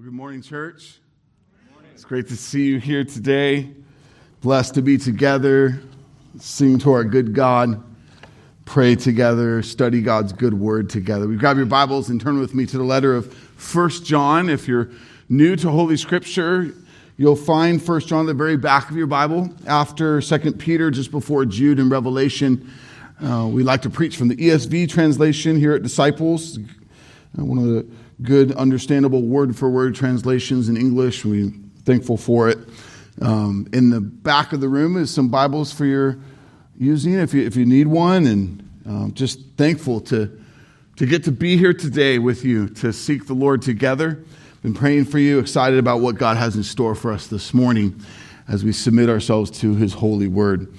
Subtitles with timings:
[0.00, 0.98] Well, good morning, church.
[1.92, 3.70] It's great to see you here today.
[4.40, 5.78] Blessed to be together,
[6.38, 7.84] sing to our good God,
[8.64, 11.28] pray together, study God's good word together.
[11.28, 14.48] We grab your Bibles and turn with me to the letter of First John.
[14.48, 14.88] If you're
[15.28, 16.72] new to Holy Scripture,
[17.18, 21.10] you'll find First John at the very back of your Bible after Second Peter, just
[21.10, 22.72] before Jude and Revelation.
[23.22, 26.58] Uh, we like to preach from the ESV translation here at Disciples,
[27.38, 27.86] uh, one of the
[28.22, 31.24] good, understandable word for word translations in English.
[31.24, 31.50] We're
[31.84, 32.58] thankful for it.
[33.20, 36.18] Um, in the back of the room is some Bibles for your
[36.78, 40.40] using if you, if you need one, and um, just thankful to,
[40.96, 44.24] to get to be here today with you to seek the Lord together.
[44.62, 48.00] Been praying for you, excited about what God has in store for us this morning
[48.48, 50.72] as we submit ourselves to His holy word.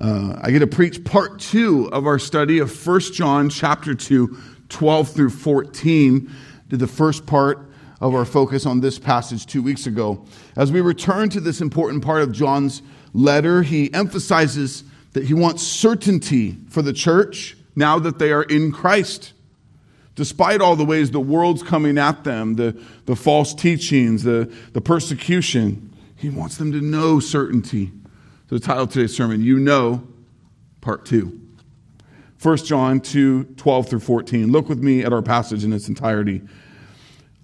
[0.00, 4.36] Uh, I get to preach part two of our study of 1 John chapter 2,
[4.68, 6.32] 12 through 14
[6.68, 7.68] did the first part
[8.00, 10.24] of our focus on this passage two weeks ago.
[10.56, 15.62] As we return to this important part of John's letter, he emphasizes that he wants
[15.62, 19.32] certainty for the church now that they are in Christ.
[20.14, 24.80] Despite all the ways the world's coming at them, the, the false teachings, the, the
[24.80, 27.92] persecution, he wants them to know certainty.
[28.48, 30.06] So the title of today's sermon, You Know,
[30.80, 31.47] Part 2.
[32.40, 34.52] 1 John 2 12 through 14.
[34.52, 36.42] Look with me at our passage in its entirety.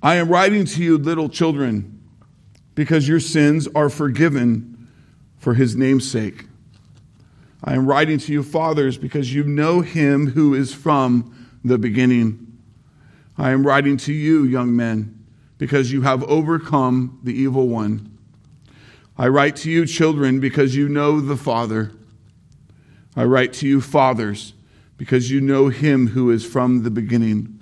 [0.03, 2.01] I am writing to you, little children,
[2.75, 4.89] because your sins are forgiven
[5.39, 6.45] for his name's sake.
[7.65, 12.59] I am writing to you, fathers, because you know him who is from the beginning.
[13.37, 15.25] I am writing to you, young men,
[15.59, 18.17] because you have overcome the evil one.
[19.17, 21.91] I write to you, children, because you know the Father.
[23.17, 24.53] I write to you, fathers
[25.05, 27.61] because you know him who is from the beginning.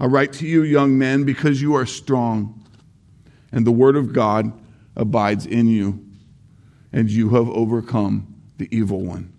[0.00, 2.64] I write to you, young men, because you are strong,
[3.52, 4.50] and the word of God
[4.96, 6.02] abides in you,
[6.90, 9.30] and you have overcome the evil one.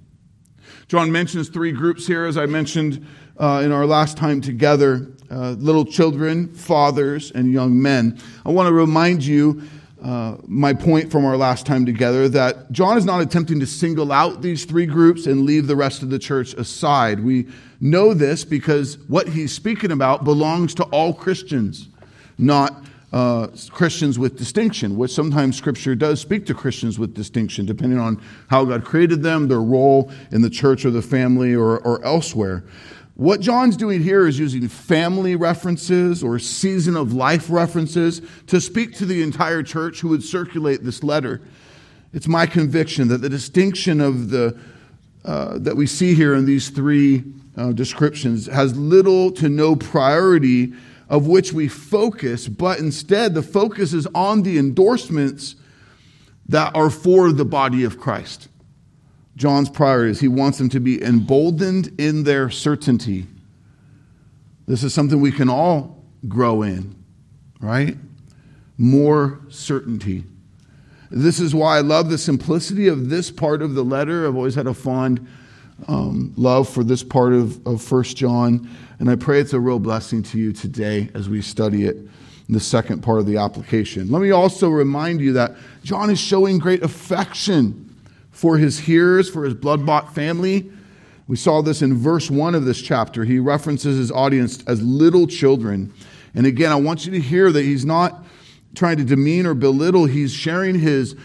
[0.88, 3.04] John mentions three groups here, as I mentioned
[3.38, 8.20] uh, in our last time together uh, little children, fathers, and young men.
[8.46, 9.64] I want to remind you
[10.04, 14.12] uh, my point from our last time together that John is not attempting to single
[14.12, 17.22] out these three groups and leave the rest of the church aside.
[17.22, 17.48] We
[17.80, 21.88] know this because what he's speaking about belongs to all Christians,
[22.38, 28.00] not uh, Christians with distinction, which sometimes Scripture does speak to Christians with distinction, depending
[28.00, 32.04] on how God created them, their role in the church or the family or, or
[32.04, 32.66] elsewhere.
[33.16, 38.96] What John's doing here is using family references or season of life references to speak
[38.96, 41.42] to the entire church who would circulate this letter.
[42.12, 44.58] It's my conviction that the distinction of the
[45.26, 47.24] uh, that we see here in these three
[47.56, 50.74] uh, descriptions has little to no priority
[51.08, 55.56] of which we focus, but instead the focus is on the endorsements
[56.50, 58.50] that are for the body of Christ.
[59.36, 63.26] John's priority is he wants them to be emboldened in their certainty.
[64.68, 66.96] This is something we can all grow in,
[67.60, 67.98] right?
[68.78, 70.24] More certainty.
[71.10, 74.28] This is why I love the simplicity of this part of the letter.
[74.28, 75.28] I've always had a fond
[75.88, 79.80] um, love for this part of, of 1 John, and I pray it's a real
[79.80, 84.12] blessing to you today as we study it in the second part of the application.
[84.12, 87.93] Let me also remind you that John is showing great affection
[88.34, 90.70] for his hearers, for his blood bought family.
[91.28, 93.24] We saw this in verse 1 of this chapter.
[93.24, 95.94] He references his audience as little children.
[96.36, 98.26] And again, I want you to hear that he's not
[98.76, 101.16] trying to demean or belittle, he's sharing his,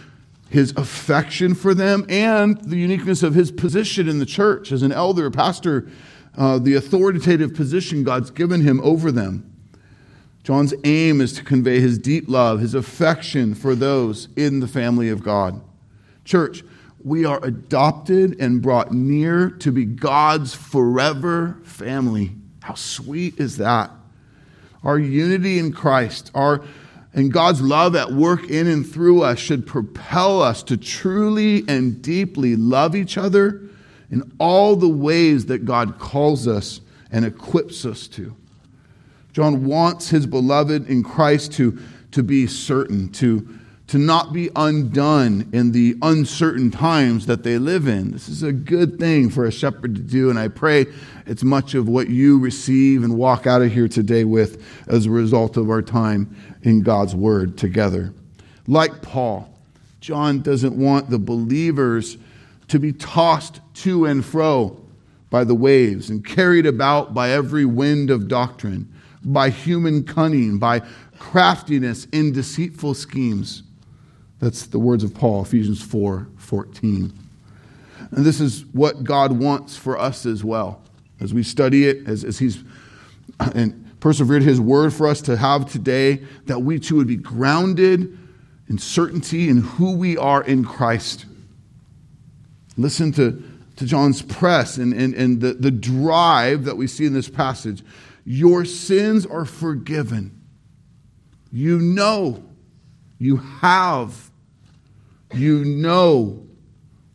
[0.51, 4.93] his affection for them and the uniqueness of his position in the church as an
[4.93, 5.89] elder, pastor,
[6.37, 9.51] uh, the authoritative position God's given him over them.
[10.45, 15.09] John's aim is to convey his deep love, his affection for those in the family
[15.09, 15.61] of God.
[16.25, 16.63] Church,
[17.03, 22.33] we are adopted and brought near to be God's forever family.
[22.63, 23.91] How sweet is that?
[24.83, 26.63] Our unity in Christ, our
[27.15, 32.01] and God's love at work in and through us should propel us to truly and
[32.03, 33.63] deeply love each other
[34.11, 36.81] in all the ways that God calls us
[37.11, 38.37] and equips us to.
[39.33, 41.79] John wants his beloved in Christ to,
[42.13, 43.58] to be certain, to,
[43.89, 48.11] to not be undone in the uncertain times that they live in.
[48.11, 50.87] This is a good thing for a shepherd to do, and I pray
[51.27, 55.11] it's much of what you receive and walk out of here today with as a
[55.11, 58.13] result of our time in God's Word together.
[58.67, 59.51] Like Paul,
[60.01, 62.19] John doesn't want the believers
[62.69, 64.79] to be tossed to and fro
[65.31, 68.93] by the waves and carried about by every wind of doctrine,
[69.25, 70.83] by human cunning, by
[71.19, 73.63] craftiness in deceitful schemes.
[74.41, 77.13] That's the words of Paul, Ephesians 4 14.
[78.11, 80.83] And this is what God wants for us as well.
[81.21, 82.63] As we study it, as, as He's
[83.55, 88.17] and persevered His word for us to have today, that we too would be grounded
[88.69, 91.27] in certainty in who we are in Christ.
[92.77, 93.43] Listen to,
[93.77, 97.83] to John's press and, and, and the, the drive that we see in this passage.
[98.25, 100.41] Your sins are forgiven.
[101.51, 102.45] You know,
[103.19, 104.28] you have,
[105.39, 106.47] you know,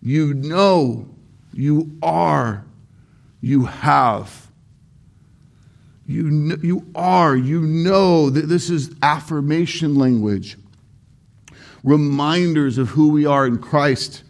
[0.02, 1.08] you know,
[1.54, 2.66] you are,
[3.42, 4.48] you have.
[6.06, 10.58] You, you are, you know that this is affirmation language,
[11.84, 14.24] reminders of who we are in Christ,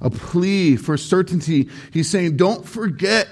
[0.00, 1.68] a plea for certainty.
[1.92, 3.28] He's saying, don't forget,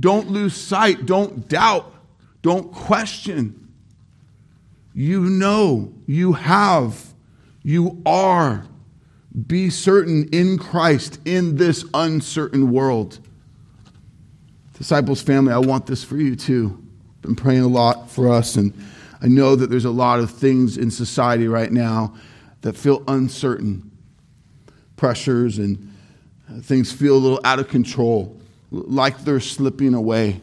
[0.00, 1.92] don't lose sight, don't doubt,
[2.40, 3.68] don't question.
[4.94, 7.12] You know, you have,
[7.62, 8.64] you are.
[9.46, 13.18] Be certain in Christ in this uncertain world.
[14.74, 16.82] Disciples family, I want this for you too.
[17.22, 18.72] Been praying a lot for us, and
[19.20, 22.14] I know that there's a lot of things in society right now
[22.62, 23.90] that feel uncertain.
[24.96, 25.94] Pressures and
[26.48, 28.36] uh, things feel a little out of control,
[28.70, 30.40] like they're slipping away.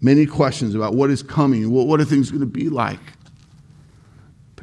[0.00, 3.00] Many questions about what is coming, what are things going to be like.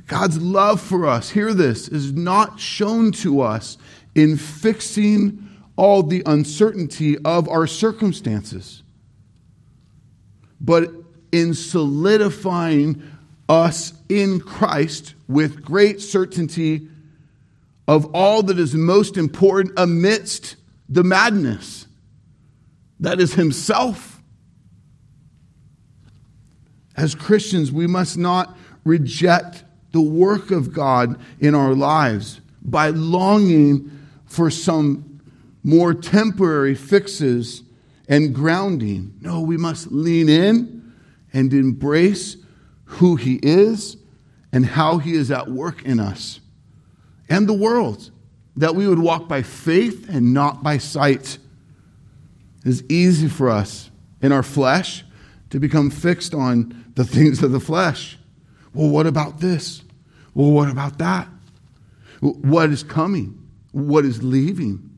[0.09, 3.77] God's love for us, hear this, is not shown to us
[4.15, 8.81] in fixing all the uncertainty of our circumstances,
[10.59, 10.91] but
[11.31, 13.03] in solidifying
[13.47, 16.87] us in Christ with great certainty
[17.87, 20.55] of all that is most important amidst
[20.89, 21.85] the madness
[22.99, 24.19] that is Himself.
[26.97, 33.91] As Christians, we must not reject the work of God in our lives by longing
[34.25, 35.21] for some
[35.63, 37.63] more temporary fixes
[38.07, 39.15] and grounding.
[39.21, 40.93] No, we must lean in
[41.33, 42.37] and embrace
[42.85, 43.97] who He is
[44.51, 46.39] and how He is at work in us
[47.29, 48.11] and the world.
[48.55, 51.37] That we would walk by faith and not by sight.
[52.65, 53.89] It is easy for us
[54.21, 55.05] in our flesh
[55.51, 58.18] to become fixed on the things of the flesh.
[58.73, 59.81] Well, what about this?
[60.33, 61.27] Well, what about that?
[62.21, 63.47] What is coming?
[63.71, 64.89] What is leaving?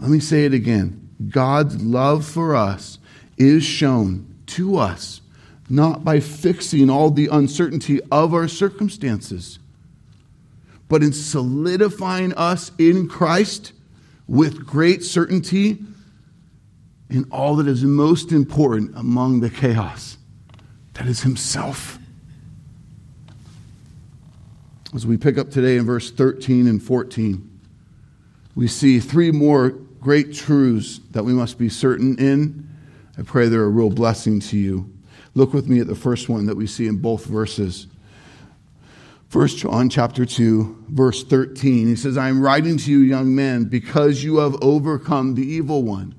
[0.00, 1.08] Let me say it again.
[1.28, 2.98] God's love for us
[3.36, 5.20] is shown to us
[5.68, 9.58] not by fixing all the uncertainty of our circumstances,
[10.88, 13.72] but in solidifying us in Christ
[14.26, 15.78] with great certainty
[17.10, 20.17] in all that is most important among the chaos
[20.98, 21.98] that is Himself.
[24.94, 27.60] As we pick up today in verse 13 and 14,
[28.56, 32.68] we see three more great truths that we must be certain in.
[33.16, 34.92] I pray they're a real blessing to you.
[35.34, 37.86] Look with me at the first one that we see in both verses.
[39.30, 41.86] 1 John chapter 2, verse 13.
[41.86, 45.82] He says, I am writing to you, young men, because you have overcome the evil
[45.82, 46.14] one.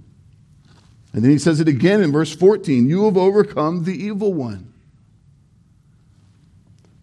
[1.12, 4.69] And then he says it again in verse 14 You have overcome the evil one.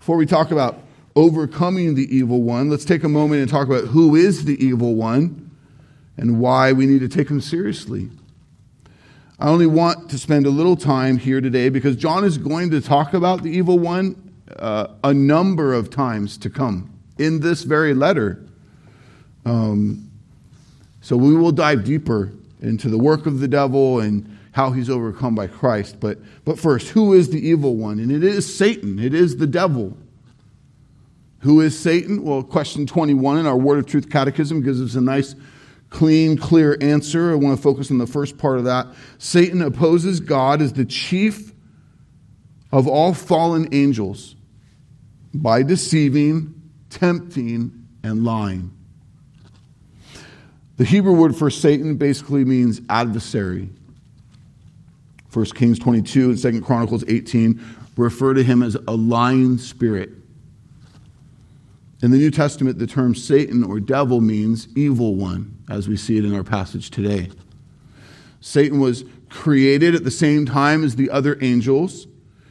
[0.07, 0.79] Before we talk about
[1.17, 4.95] overcoming the evil one, let's take a moment and talk about who is the evil
[4.95, 5.51] one
[6.17, 8.11] and why we need to take him seriously.
[9.41, 12.81] I only want to spend a little time here today because John is going to
[12.81, 17.93] talk about the evil one uh, a number of times to come in this very
[17.93, 18.47] letter.
[19.45, 20.09] Um,
[21.01, 22.31] so we will dive deeper
[22.63, 26.01] into the work of the devil and how he's overcome by Christ.
[26.01, 27.99] But, but first, who is the evil one?
[27.99, 29.95] And it is Satan, it is the devil.
[31.41, 32.25] Who is Satan?
[32.25, 35.35] Well, question 21 in our Word of Truth Catechism gives us a nice
[35.91, 37.33] clean, clear answer.
[37.33, 38.87] I want to focus on the first part of that.
[39.19, 41.53] Satan opposes God as the chief
[42.73, 44.37] of all fallen angels
[45.35, 46.55] by deceiving,
[46.89, 48.73] tempting, and lying.
[50.79, 53.69] The Hebrew word for Satan basically means adversary.
[55.33, 57.61] 1 Kings 22 and 2 Chronicles 18
[57.97, 60.11] refer to him as a lying spirit.
[62.03, 66.19] In the New Testament, the term Satan or devil means evil one, as we see
[66.19, 67.31] it in our passage today.
[68.41, 72.07] Satan was created at the same time as the other angels.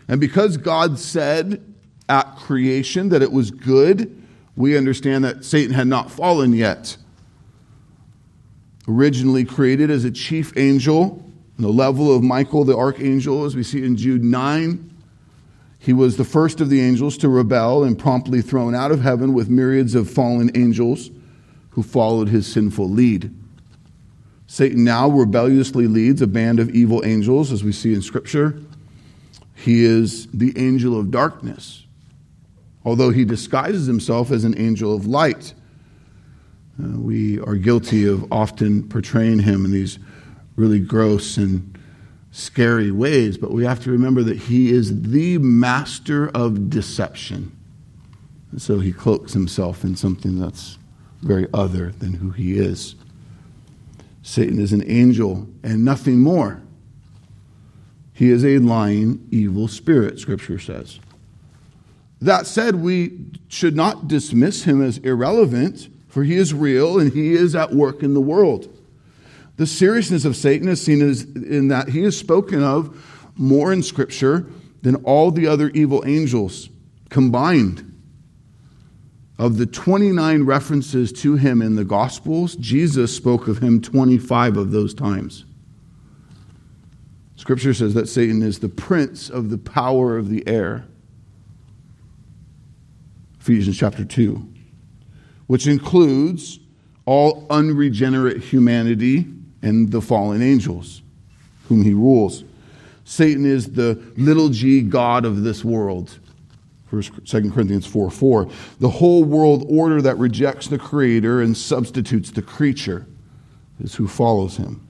[0.08, 1.64] And because God said
[2.10, 4.22] at creation that it was good,
[4.56, 6.98] we understand that Satan had not fallen yet.
[8.88, 11.25] Originally created as a chief angel,
[11.58, 14.92] the level of Michael the archangel, as we see in Jude 9,
[15.80, 19.34] He was the first of the angels to rebel and promptly thrown out of heaven
[19.34, 21.12] with myriads of fallen angels
[21.72, 23.34] who followed his sinful lead.
[24.48, 28.60] Satan now rebelliously leads a band of evil angels, as we see in Scripture.
[29.56, 31.86] He is the angel of darkness,
[32.84, 35.54] although he disguises himself as an angel of light.
[36.82, 39.98] Uh, we are guilty of often portraying him in these
[40.56, 41.78] really gross and
[42.32, 47.56] scary ways, but we have to remember that he is the master of deception.
[48.52, 50.78] And so he cloaks himself in something that's
[51.22, 52.96] very other than who he is.
[54.22, 56.62] Satan is an angel and nothing more.
[58.14, 61.00] He is a lying, evil spirit, Scripture says.
[62.22, 63.20] That said, we
[63.50, 68.04] should not dismiss him as irrelevant, for he is real and he is at work
[68.04, 68.75] in the world.
[69.58, 73.84] The seriousness of Satan is seen as in that he is spoken of more in
[73.84, 74.48] Scripture
[74.82, 76.70] than all the other evil angels
[77.10, 77.92] combined.
[79.38, 84.72] Of the 29 references to him in the Gospels, Jesus spoke of him 25 of
[84.72, 85.46] those times.
[87.36, 90.86] Scripture says that Satan is the prince of the power of the air.
[93.42, 94.48] Ephesians chapter 2,
[95.48, 96.60] which includes
[97.06, 99.28] all unregenerate humanity
[99.62, 101.02] and the fallen angels
[101.68, 102.44] whom he rules.
[103.04, 106.20] Satan is the little g God of this world.
[106.90, 108.48] 2 Corinthians 4 4.
[108.80, 113.06] The whole world order that rejects the Creator and substitutes the creature
[113.80, 114.88] is who follows him.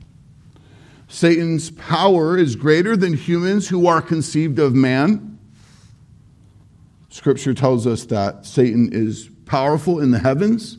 [1.08, 5.40] Satan's power is greater than humans who are conceived of man.
[7.10, 10.78] Scripture tells us that Satan is powerful in the heavens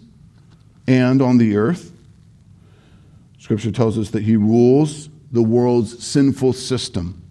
[0.86, 1.92] and on the earth.
[3.46, 7.22] Scripture tells us that he rules the world's sinful system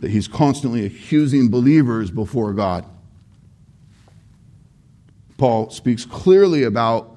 [0.00, 2.86] that he's constantly accusing believers before God.
[5.36, 7.14] Paul speaks clearly about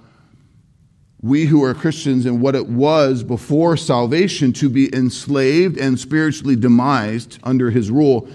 [1.21, 6.57] we who are Christians and what it was before salvation to be enslaved and spiritually
[6.57, 8.27] demised under his rule.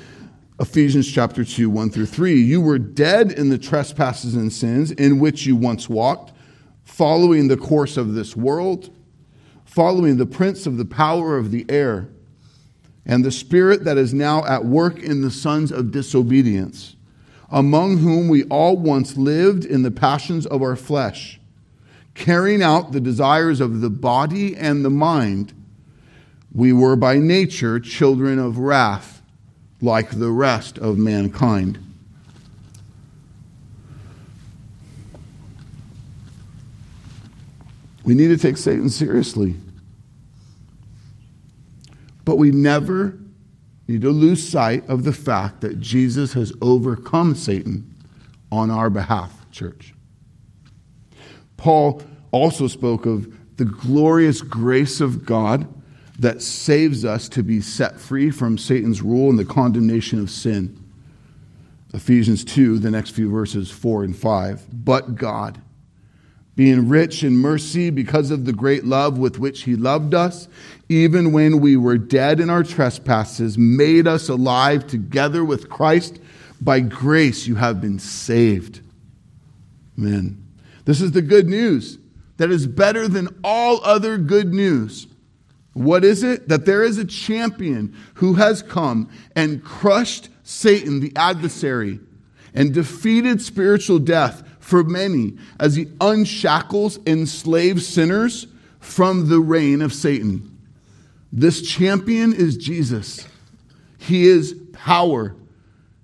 [0.58, 2.32] Ephesians chapter 2, 1 through 3.
[2.32, 6.32] You were dead in the trespasses and sins in which you once walked,
[6.86, 8.88] following the course of this world,
[9.68, 12.08] following the prince of the power of the air
[13.04, 16.96] and the spirit that is now at work in the sons of disobedience,
[17.50, 21.38] among whom we all once lived in the passions of our flesh,
[22.14, 25.52] carrying out the desires of the body and the mind.
[26.50, 29.22] We were by nature children of wrath,
[29.82, 31.78] like the rest of mankind.
[38.08, 39.54] We need to take Satan seriously.
[42.24, 43.18] But we never
[43.86, 47.94] need to lose sight of the fact that Jesus has overcome Satan
[48.50, 49.92] on our behalf, church.
[51.58, 52.00] Paul
[52.30, 55.68] also spoke of the glorious grace of God
[56.18, 60.82] that saves us to be set free from Satan's rule and the condemnation of sin.
[61.92, 64.64] Ephesians 2, the next few verses 4 and 5.
[64.82, 65.60] But God,
[66.58, 70.48] being rich in mercy because of the great love with which he loved us,
[70.88, 76.18] even when we were dead in our trespasses, made us alive together with Christ.
[76.60, 78.80] By grace you have been saved.
[79.96, 80.44] Amen.
[80.84, 81.96] This is the good news
[82.38, 85.06] that is better than all other good news.
[85.74, 86.48] What is it?
[86.48, 92.00] That there is a champion who has come and crushed Satan, the adversary,
[92.52, 98.46] and defeated spiritual death for many as he unshackles enslaved sinners
[98.80, 100.58] from the reign of Satan.
[101.32, 103.26] This champion is Jesus.
[103.96, 105.34] He is power.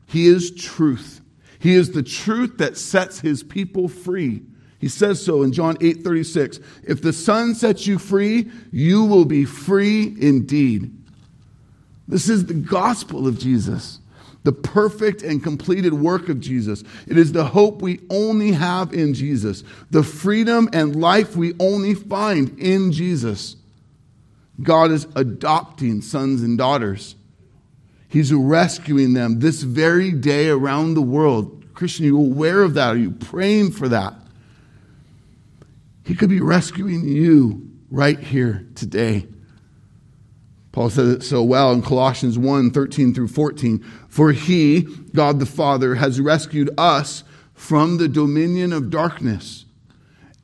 [0.06, 1.20] He is truth.
[1.58, 4.40] He is the truth that sets his people free.
[4.78, 6.58] He says so in John 8 36.
[6.84, 10.90] If the Son sets you free, you will be free indeed.
[12.08, 13.98] This is the gospel of Jesus
[14.44, 16.84] the perfect and completed work of Jesus.
[17.08, 21.94] It is the hope we only have in Jesus, the freedom and life we only
[21.94, 23.56] find in Jesus.
[24.62, 27.16] God is adopting sons and daughters.
[28.08, 31.64] He's rescuing them this very day around the world.
[31.74, 32.94] Christian, are you aware of that?
[32.94, 34.14] Are you praying for that?
[36.04, 39.26] He could be rescuing you right here today.
[40.74, 43.78] Paul says it so well in Colossians 1 13 through 14.
[44.08, 44.80] For he,
[45.14, 49.66] God the Father, has rescued us from the dominion of darkness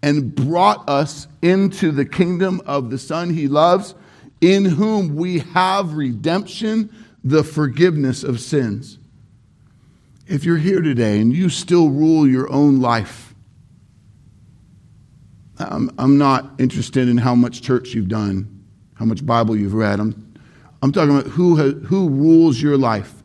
[0.05, 3.97] and brought us into the kingdom of the Son he loves,
[4.41, 6.95] in whom we have redemption,
[7.25, 8.99] the forgiveness of sins.
[10.29, 13.35] If you're here today and you still rule your own life,
[15.59, 18.60] I'm, I'm not interested in how much church you've done,
[19.01, 19.99] how much Bible you've read.
[19.99, 20.35] I'm,
[20.83, 23.23] I'm talking about who, has, who rules your life,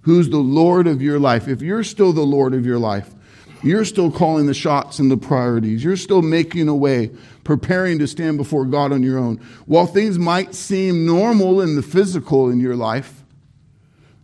[0.00, 1.48] who's the Lord of your life.
[1.48, 3.14] If you're still the Lord of your life,
[3.62, 5.84] you're still calling the shots and the priorities.
[5.84, 7.10] You're still making a way,
[7.44, 9.36] preparing to stand before God on your own.
[9.66, 13.22] While things might seem normal in the physical in your life,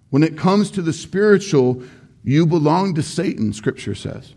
[0.08, 1.82] when it comes to the spiritual,
[2.24, 4.34] you belong to Satan, Scripture says.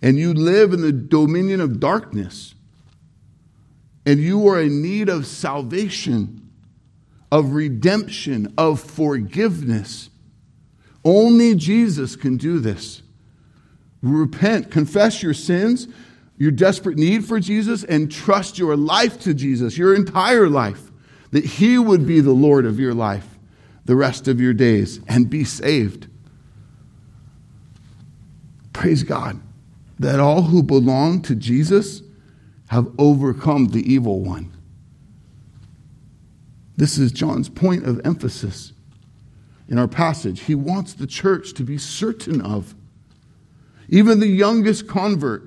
[0.00, 2.54] And you live in the dominion of darkness.
[4.04, 6.50] And you are in need of salvation,
[7.30, 10.10] of redemption, of forgiveness.
[11.04, 13.02] Only Jesus can do this.
[14.02, 15.86] Repent, confess your sins,
[16.36, 20.90] your desperate need for Jesus, and trust your life to Jesus, your entire life,
[21.30, 23.26] that He would be the Lord of your life
[23.84, 26.08] the rest of your days and be saved.
[28.72, 29.40] Praise God
[29.98, 32.02] that all who belong to Jesus
[32.72, 34.50] have overcome the evil one.
[36.74, 38.72] This is John's point of emphasis
[39.68, 40.40] in our passage.
[40.40, 42.74] He wants the church to be certain of
[43.90, 45.42] even the youngest convert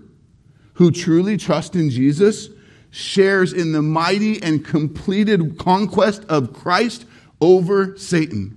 [0.73, 2.49] who truly trusts in Jesus
[2.91, 7.05] shares in the mighty and completed conquest of Christ
[7.41, 8.54] over Satan.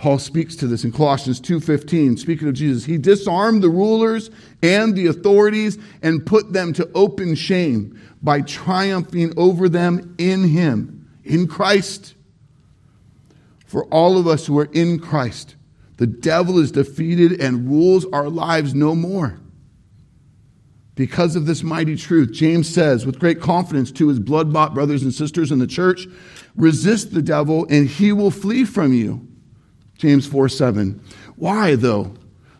[0.00, 4.30] Paul speaks to this in Colossians 2:15 speaking of Jesus he disarmed the rulers
[4.62, 11.06] and the authorities and put them to open shame by triumphing over them in him
[11.22, 12.14] in Christ
[13.66, 15.56] for all of us who are in Christ
[15.98, 19.38] the devil is defeated and rules our lives no more.
[20.94, 25.02] Because of this mighty truth, James says with great confidence to his blood bought brothers
[25.02, 26.06] and sisters in the church
[26.56, 29.29] resist the devil and he will flee from you.
[30.00, 31.00] James 4 7.
[31.36, 32.14] Why, though?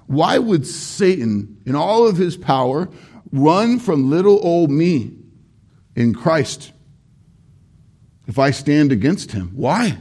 [0.07, 2.89] Why would Satan, in all of his power,
[3.33, 5.13] run from little old me
[5.97, 6.73] in Christ
[8.27, 9.53] if I stand against him?
[9.55, 9.97] Why?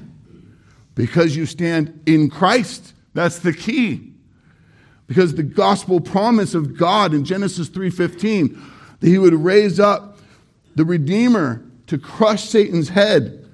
[0.95, 2.93] Because you stand in Christ.
[3.13, 4.13] That's the key.
[5.07, 8.59] Because the gospel promise of God in Genesis 3:15
[8.99, 10.19] that he would raise up
[10.75, 13.45] the redeemer to crush Satan's head.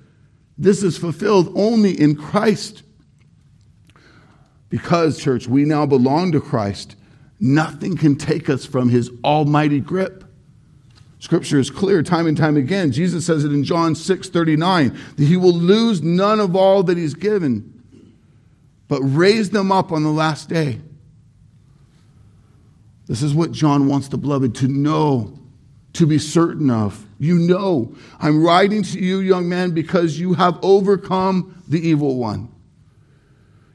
[0.57, 2.81] This is fulfilled only in Christ.
[4.69, 6.95] Because church, we now belong to Christ.
[7.39, 10.23] Nothing can take us from his almighty grip.
[11.19, 12.91] Scripture is clear time and time again.
[12.91, 16.97] Jesus says it in John 6 39 that he will lose none of all that
[16.97, 17.75] he's given
[18.87, 20.79] but raise them up on the last day.
[23.07, 25.37] This is what John wants the beloved to know,
[25.93, 27.05] to be certain of.
[27.19, 32.51] You know, I'm writing to you, young man, because you have overcome the evil one.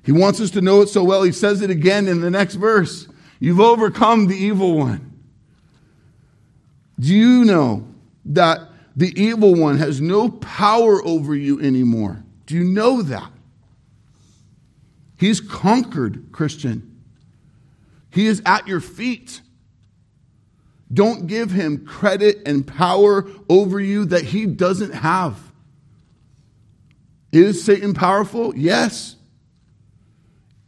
[0.03, 2.55] He wants us to know it so well, he says it again in the next
[2.55, 3.07] verse.
[3.39, 5.07] You've overcome the evil one.
[6.99, 7.87] Do you know
[8.27, 8.61] that
[8.97, 12.23] the evil one has no power over you anymore?
[12.47, 13.31] Do you know that?
[15.17, 17.03] He's conquered, Christian.
[18.11, 19.41] He is at your feet.
[20.93, 25.39] Don't give him credit and power over you that he doesn't have.
[27.33, 28.57] Is Satan powerful?
[28.57, 29.17] Yes.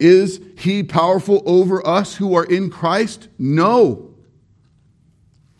[0.03, 3.29] Is he powerful over us who are in Christ?
[3.39, 4.13] No.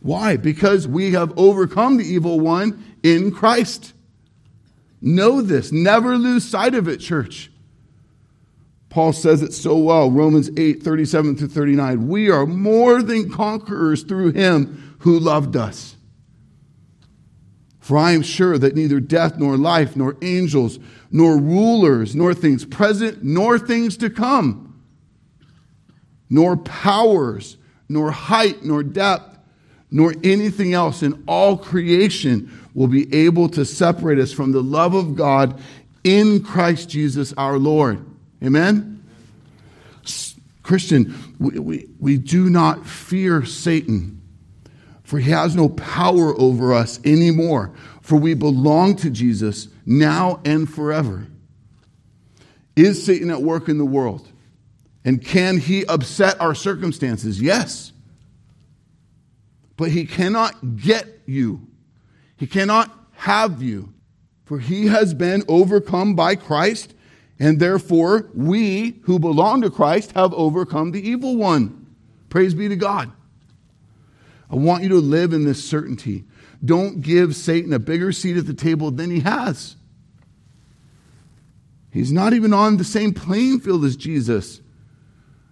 [0.01, 0.35] Why?
[0.35, 3.93] Because we have overcome the evil one in Christ.
[5.01, 5.71] Know this.
[5.71, 7.51] Never lose sight of it, church.
[8.89, 12.09] Paul says it so well, Romans 8, 37 through 39.
[12.09, 15.95] We are more than conquerors through him who loved us.
[17.83, 20.79] For I am sure that neither death, nor life, nor angels,
[21.11, 24.81] nor rulers, nor things present, nor things to come,
[26.29, 27.57] nor powers,
[27.89, 29.37] nor height, nor depth,
[29.91, 34.93] nor anything else in all creation will be able to separate us from the love
[34.93, 35.61] of God
[36.05, 38.05] in Christ Jesus our Lord.
[38.41, 39.03] Amen?
[40.63, 44.12] Christian, we, we, we do not fear Satan,
[45.13, 47.71] for he has no power over us anymore,
[48.01, 51.27] for we belong to Jesus now and forever.
[52.75, 54.27] Is Satan at work in the world?
[55.05, 57.39] And can he upset our circumstances?
[57.39, 57.91] Yes.
[59.77, 61.67] But he cannot get you,
[62.35, 63.93] he cannot have you,
[64.45, 66.95] for he has been overcome by Christ
[67.37, 71.85] and therefore, we who belong to Christ have overcome the evil one.
[72.29, 73.11] Praise be to God.
[74.53, 76.25] I want you to live in this certainty.
[76.63, 79.75] Don't give Satan a bigger seat at the table than he has.
[81.89, 84.61] He's not even on the same playing field as Jesus.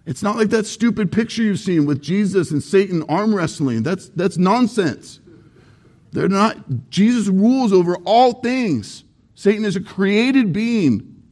[0.06, 3.82] It's not like that stupid picture you've seen with Jesus and Satan arm wrestling.
[3.82, 5.18] That's, that's nonsense.
[6.12, 9.02] They're not, Jesus rules over all things.
[9.34, 11.24] Satan is a created being.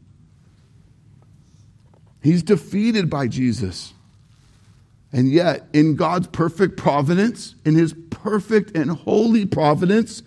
[2.20, 3.94] He's defeated by Jesus.
[5.12, 10.22] And yet, in God's perfect providence, in his perfect and holy providence,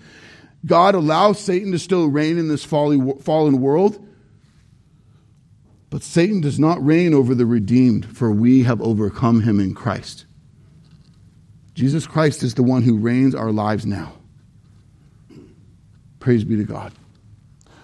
[0.65, 4.06] God allows Satan to still reign in this fallen world.
[5.89, 10.26] But Satan does not reign over the redeemed, for we have overcome him in Christ.
[11.76, 14.13] Jesus Christ is the one who reigns our lives now.
[16.19, 16.93] Praise be to God.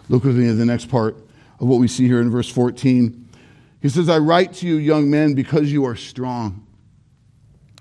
[0.10, 1.16] Look with me at the next part
[1.60, 3.30] of what we see here in verse 14.
[3.82, 6.66] He says, I write to you, young men, because you are strong.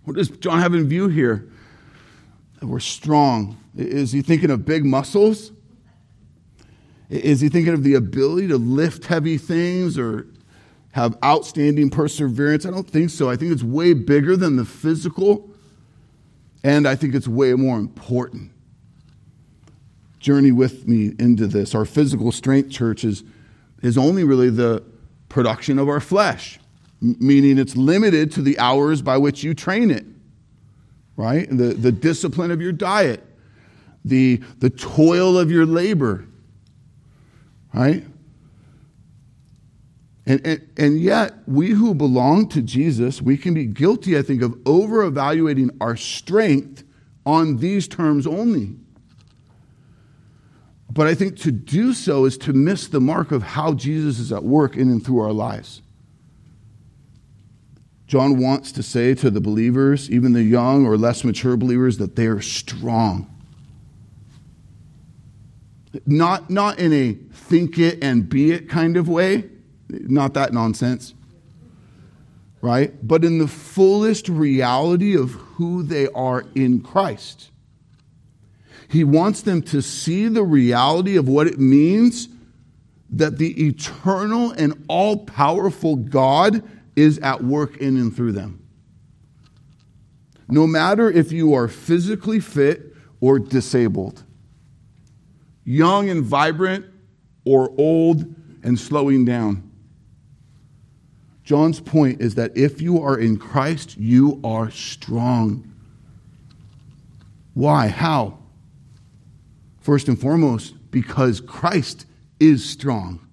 [0.08, 1.46] What does John have in view here?
[2.62, 3.58] We're strong.
[3.76, 5.52] Is he thinking of big muscles?
[7.10, 10.26] Is he thinking of the ability to lift heavy things or
[10.92, 12.64] have outstanding perseverance?
[12.64, 13.28] I don't think so.
[13.28, 15.50] I think it's way bigger than the physical,
[16.64, 18.50] and I think it's way more important.
[20.20, 21.74] Journey with me into this.
[21.74, 23.24] Our physical strength, church, is,
[23.82, 24.82] is only really the
[25.28, 26.58] production of our flesh,
[27.00, 30.04] meaning it's limited to the hours by which you train it
[31.18, 31.48] right?
[31.50, 33.22] The, the discipline of your diet,
[34.04, 36.24] the, the toil of your labor,
[37.74, 38.04] right?
[40.24, 44.42] And, and, and yet, we who belong to Jesus, we can be guilty, I think,
[44.42, 46.84] of over evaluating our strength
[47.26, 48.76] on these terms only.
[50.88, 54.32] But I think to do so is to miss the mark of how Jesus is
[54.32, 55.82] at work in and through our lives.
[58.08, 62.16] John wants to say to the believers, even the young or less mature believers, that
[62.16, 63.32] they are strong.
[66.06, 69.44] Not, not in a think it and be it kind of way,
[69.90, 71.12] not that nonsense,
[72.62, 72.94] right?
[73.06, 77.50] But in the fullest reality of who they are in Christ.
[78.88, 82.28] He wants them to see the reality of what it means
[83.10, 86.62] that the eternal and all powerful God
[86.98, 88.60] is at work in and through them.
[90.48, 94.24] No matter if you are physically fit or disabled,
[95.64, 96.86] young and vibrant
[97.44, 98.34] or old
[98.64, 99.70] and slowing down.
[101.44, 105.72] John's point is that if you are in Christ, you are strong.
[107.54, 107.88] Why?
[107.88, 108.38] How?
[109.80, 112.06] First and foremost, because Christ
[112.40, 113.27] is strong.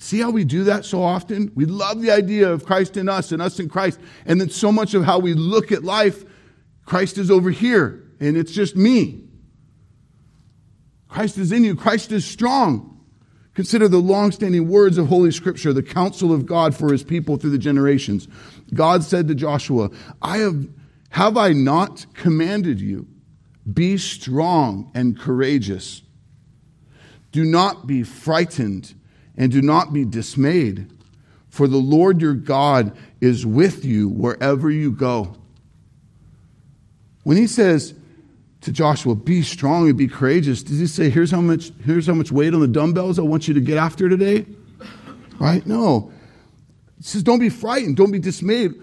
[0.00, 1.52] See how we do that so often?
[1.54, 4.00] We love the idea of Christ in us and us in Christ.
[4.24, 6.24] And then so much of how we look at life,
[6.86, 9.24] Christ is over here and it's just me.
[11.06, 11.76] Christ is in you.
[11.76, 13.04] Christ is strong.
[13.52, 17.50] Consider the long-standing words of Holy Scripture, the counsel of God for his people through
[17.50, 18.26] the generations.
[18.72, 19.90] God said to Joshua,
[20.22, 20.66] I have,
[21.10, 23.06] have I not commanded you?
[23.70, 26.00] Be strong and courageous.
[27.32, 28.94] Do not be frightened
[29.40, 30.86] and do not be dismayed,
[31.48, 35.34] for the Lord your God is with you wherever you go.
[37.22, 37.94] When he says
[38.60, 42.12] to Joshua, be strong and be courageous, does he say, here's how much, here's how
[42.12, 44.44] much weight on the dumbbells I want you to get after today?
[45.38, 45.66] Right?
[45.66, 46.12] No.
[46.98, 48.74] He says, don't be frightened, don't be dismayed.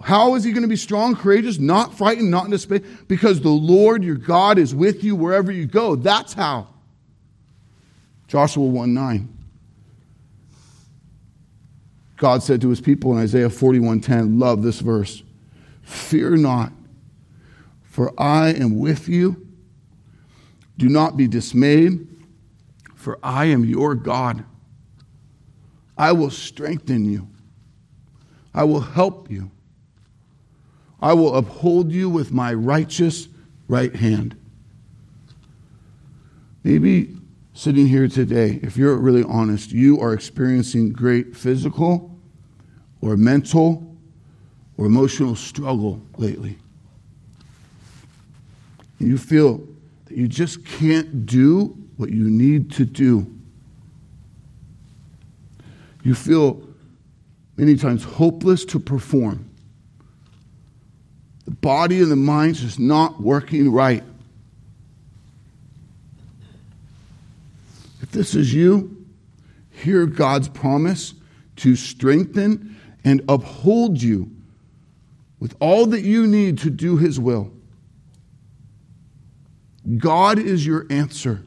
[0.00, 3.08] How is he going to be strong, courageous, not frightened, not dismayed?
[3.08, 5.96] Because the Lord your God is with you wherever you go.
[5.96, 6.68] That's how.
[8.28, 9.33] Joshua 1 9.
[12.16, 15.22] God said to his people in Isaiah 41:10, love this verse.
[15.82, 16.72] Fear not,
[17.82, 19.46] for I am with you.
[20.76, 22.06] Do not be dismayed,
[22.94, 24.44] for I am your God.
[25.96, 27.28] I will strengthen you.
[28.52, 29.50] I will help you.
[31.00, 33.28] I will uphold you with my righteous
[33.68, 34.36] right hand.
[36.62, 37.16] Maybe
[37.54, 42.18] sitting here today, if you're really honest, you are experiencing great physical
[43.00, 43.96] or mental
[44.76, 46.58] or emotional struggle lately.
[48.98, 49.66] And you feel
[50.06, 53.30] that you just can't do what you need to do.
[56.02, 56.60] You feel
[57.56, 59.48] many times hopeless to perform.
[61.44, 64.02] The body and the mind's just not working right.
[68.14, 69.04] This is you,
[69.70, 71.14] hear God's promise
[71.56, 74.30] to strengthen and uphold you
[75.38, 77.52] with all that you need to do His will.
[79.98, 81.42] God is your answer,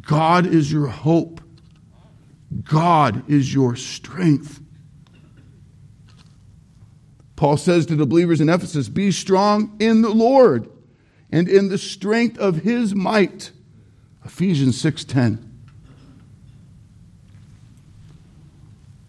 [0.00, 1.40] God is your hope,
[2.64, 4.60] God is your strength.
[7.36, 10.68] Paul says to the believers in Ephesus, Be strong in the Lord
[11.32, 13.50] and in the strength of his might.
[14.30, 15.38] Ephesians 6:10.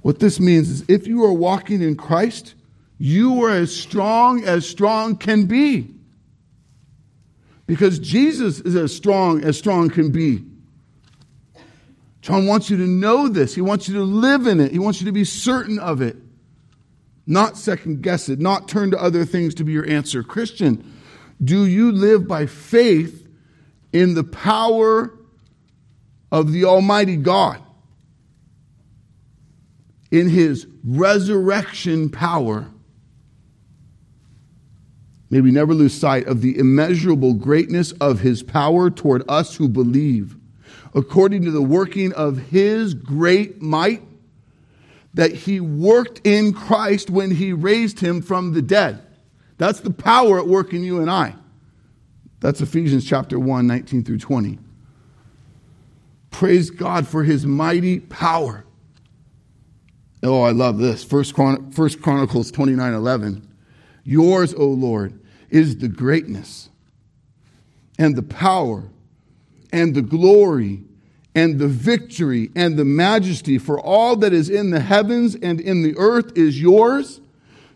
[0.02, 2.56] What this means is if you are walking in Christ,
[2.98, 5.94] you are as strong as strong can be.
[7.68, 10.44] Because Jesus is as strong as strong can be.
[12.22, 13.54] John wants you to know this.
[13.54, 14.72] He wants you to live in it.
[14.72, 16.18] He wants you to be certain of it.
[17.28, 20.24] Not second guess it, not turn to other things to be your answer.
[20.24, 20.84] Christian,
[21.44, 23.21] do you live by faith
[23.94, 25.14] in the power
[26.32, 27.62] of the Almighty God?
[30.12, 32.68] In His resurrection power?
[35.30, 39.70] May we never lose sight of the immeasurable greatness of His power toward us who
[39.70, 40.36] believe,
[40.94, 44.04] according to the working of His great might
[45.14, 49.02] that He worked in Christ when He raised Him from the dead.
[49.58, 51.36] That's the power at work in you and I.
[52.42, 54.58] That's Ephesians chapter 1, 19 through 20.
[56.32, 58.66] Praise God for his mighty power.
[60.24, 61.04] Oh, I love this.
[61.04, 63.48] First, Chron- First Chronicles 29, 11.
[64.04, 66.70] Yours, O Lord, is the greatness
[68.00, 68.90] and the power
[69.72, 70.82] and the glory
[71.36, 75.84] and the victory and the majesty for all that is in the heavens and in
[75.84, 77.22] the earth is yours.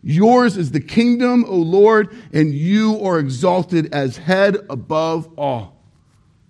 [0.07, 5.83] Yours is the kingdom, O Lord, and you are exalted as head above all.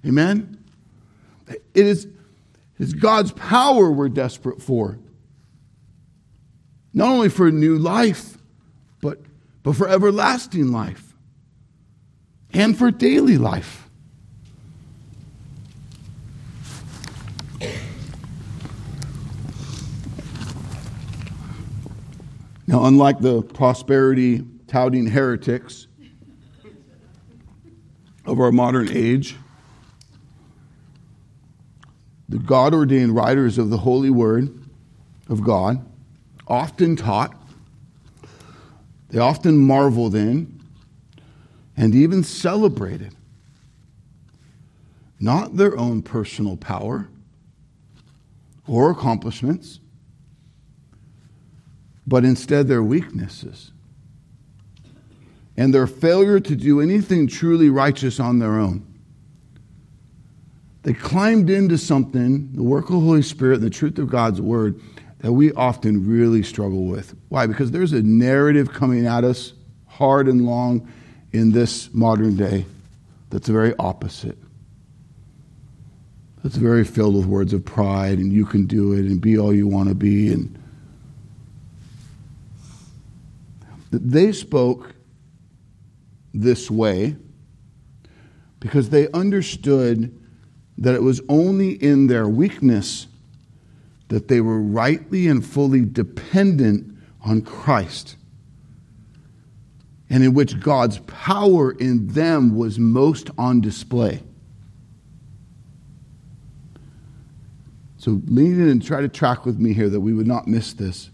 [0.06, 0.62] Amen?
[1.48, 2.12] It is, it
[2.80, 5.00] is God's power we're desperate for.
[6.94, 8.38] Not only for new life,
[9.00, 9.22] but,
[9.64, 11.16] but for everlasting life
[12.52, 13.85] and for daily life.
[22.68, 25.88] Now, unlike the prosperity touting heretics
[28.26, 29.36] of our modern age,
[32.28, 34.52] the God ordained writers of the Holy Word
[35.30, 35.86] of God
[36.48, 37.36] often taught,
[39.10, 40.60] they often marveled in,
[41.78, 43.14] and even celebrated
[45.20, 47.10] not their own personal power
[48.68, 49.80] or accomplishments
[52.08, 53.72] but instead their weaknesses
[55.58, 58.86] and their failure to do anything truly righteous on their own.
[60.84, 64.40] They climbed into something, the work of the Holy Spirit and the truth of God's
[64.40, 64.80] Word,
[65.20, 67.16] that we often really struggle with.
[67.30, 67.48] Why?
[67.48, 69.54] Because there's a narrative coming at us
[69.88, 70.92] hard and long
[71.32, 72.66] in this modern day
[73.30, 74.38] that's very opposite.
[76.44, 79.54] That's very filled with words of pride and you can do it and be all
[79.54, 80.62] you want to be and
[83.92, 84.94] That they spoke
[86.34, 87.16] this way
[88.60, 90.20] because they understood
[90.78, 93.08] that it was only in their weakness
[94.10, 98.18] that they were rightly and fully dependent on Christ,
[100.10, 104.22] and in which God's power in them was most on display.
[107.98, 110.74] So lean in and try to track with me here that we would not miss
[110.74, 111.10] this.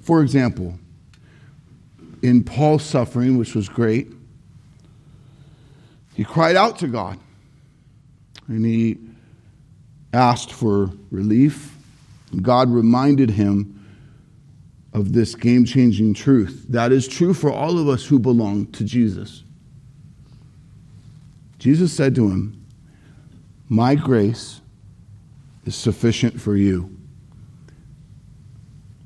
[0.00, 0.78] For example,
[2.22, 4.12] in Paul's suffering, which was great,
[6.14, 7.18] he cried out to God
[8.48, 8.98] and he
[10.12, 11.76] asked for relief.
[12.40, 13.78] God reminded him
[14.92, 16.66] of this game changing truth.
[16.68, 19.42] That is true for all of us who belong to Jesus.
[21.58, 22.64] Jesus said to him,
[23.68, 24.60] My grace
[25.64, 26.94] is sufficient for you,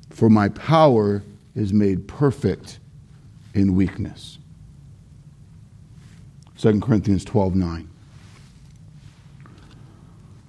[0.09, 1.23] for my power
[1.55, 2.79] is made perfect
[3.57, 4.37] in weakness.
[6.57, 7.89] 2 Corinthians 12 9.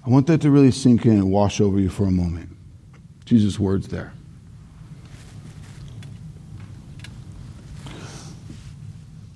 [0.05, 2.55] I want that to really sink in and wash over you for a moment.
[3.25, 4.13] Jesus' words there.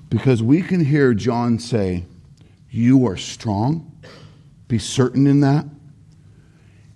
[0.09, 2.05] Because we can hear John say,
[2.69, 3.91] You are strong,
[4.67, 5.65] be certain in that,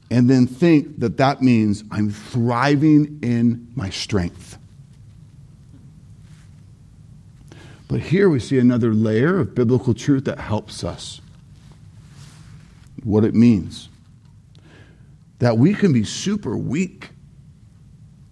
[0.09, 4.56] and then think that that means I'm thriving in my strength.
[7.88, 11.21] But here we see another layer of biblical truth that helps us.
[13.04, 13.89] What it means.
[15.39, 17.10] That we can be super weak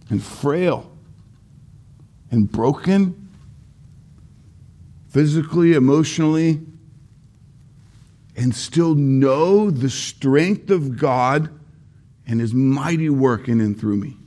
[0.10, 0.92] and frail
[2.32, 3.30] and broken
[5.16, 6.60] physically, emotionally,
[8.36, 11.50] and still know the strength of God
[12.28, 14.18] and his mighty work in and through me.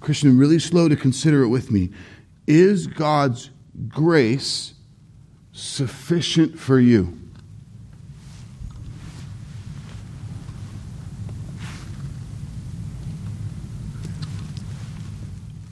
[0.00, 1.90] Christian, really slow to consider it with me.
[2.46, 3.50] Is God's
[3.88, 4.74] grace
[5.52, 7.18] sufficient for you?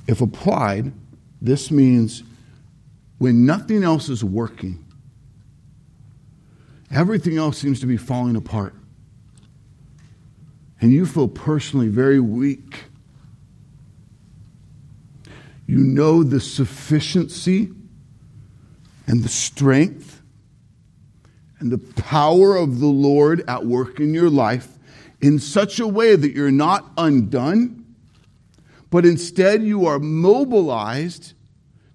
[0.07, 0.93] If applied,
[1.41, 2.23] this means
[3.19, 4.85] when nothing else is working,
[6.91, 8.75] everything else seems to be falling apart,
[10.81, 12.85] and you feel personally very weak,
[15.67, 17.71] you know the sufficiency
[19.07, 20.23] and the strength
[21.59, 24.79] and the power of the Lord at work in your life
[25.21, 27.85] in such a way that you're not undone
[28.91, 31.33] but instead you are mobilized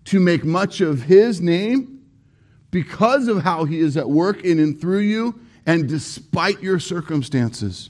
[0.04, 2.02] to make much of His name
[2.72, 7.90] because of how He is at work in and through you and despite your circumstances.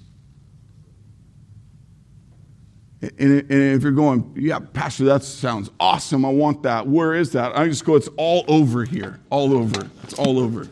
[3.02, 6.26] And, if you're going, yeah, Pastor, that sounds awesome.
[6.26, 6.86] I want that.
[6.86, 7.58] Where is that?
[7.58, 9.22] I just go, it's all over here.
[9.30, 9.90] All over.
[10.04, 10.68] It's all over.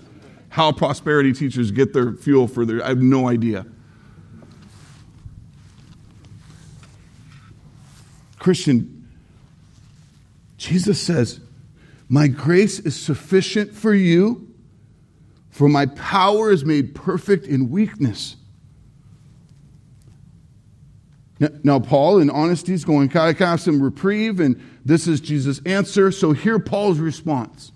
[0.50, 3.66] How prosperity teachers get their fuel for their, I have no idea.
[8.40, 9.08] Christian,
[10.58, 11.40] Jesus says,
[12.10, 14.54] My grace is sufficient for you,
[15.50, 18.36] for my power is made perfect in weakness.
[21.40, 24.40] Now, Paul, in honesty, is going, Can I have some reprieve?
[24.40, 26.12] And this is Jesus' answer.
[26.12, 27.72] So hear Paul's response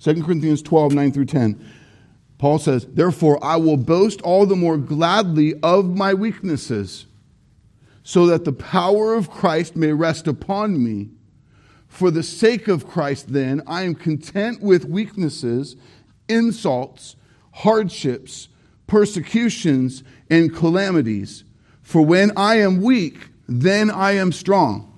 [0.00, 1.72] 2 Corinthians 12, 9 through 10.
[2.38, 7.06] Paul says, Therefore, I will boast all the more gladly of my weaknesses
[8.02, 11.10] so that the power of Christ may rest upon me.
[11.88, 15.76] For the sake of Christ, then, I am content with weaknesses,
[16.28, 17.16] insults,
[17.52, 18.48] hardships,
[18.86, 21.44] persecutions, and calamities.
[21.88, 24.92] For when I am weak, then I am strong.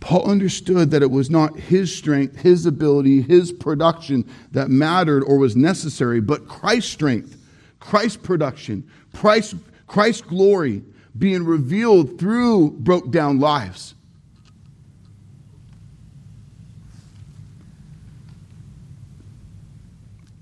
[0.00, 5.36] Paul understood that it was not his strength, his ability, his production that mattered or
[5.36, 7.36] was necessary, but Christ's strength,
[7.78, 10.82] Christ's production, Christ, Christ's glory
[11.18, 13.94] being revealed through broke down lives.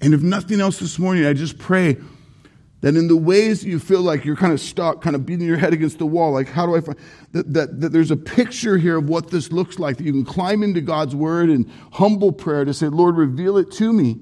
[0.01, 1.97] And if nothing else this morning, I just pray
[2.83, 5.57] that in the ways you feel like you're kind of stuck, kind of beating your
[5.57, 6.99] head against the wall, like how do I find
[7.33, 10.25] that, that, that there's a picture here of what this looks like, that you can
[10.25, 14.19] climb into God's word in humble prayer to say, Lord, reveal it to me.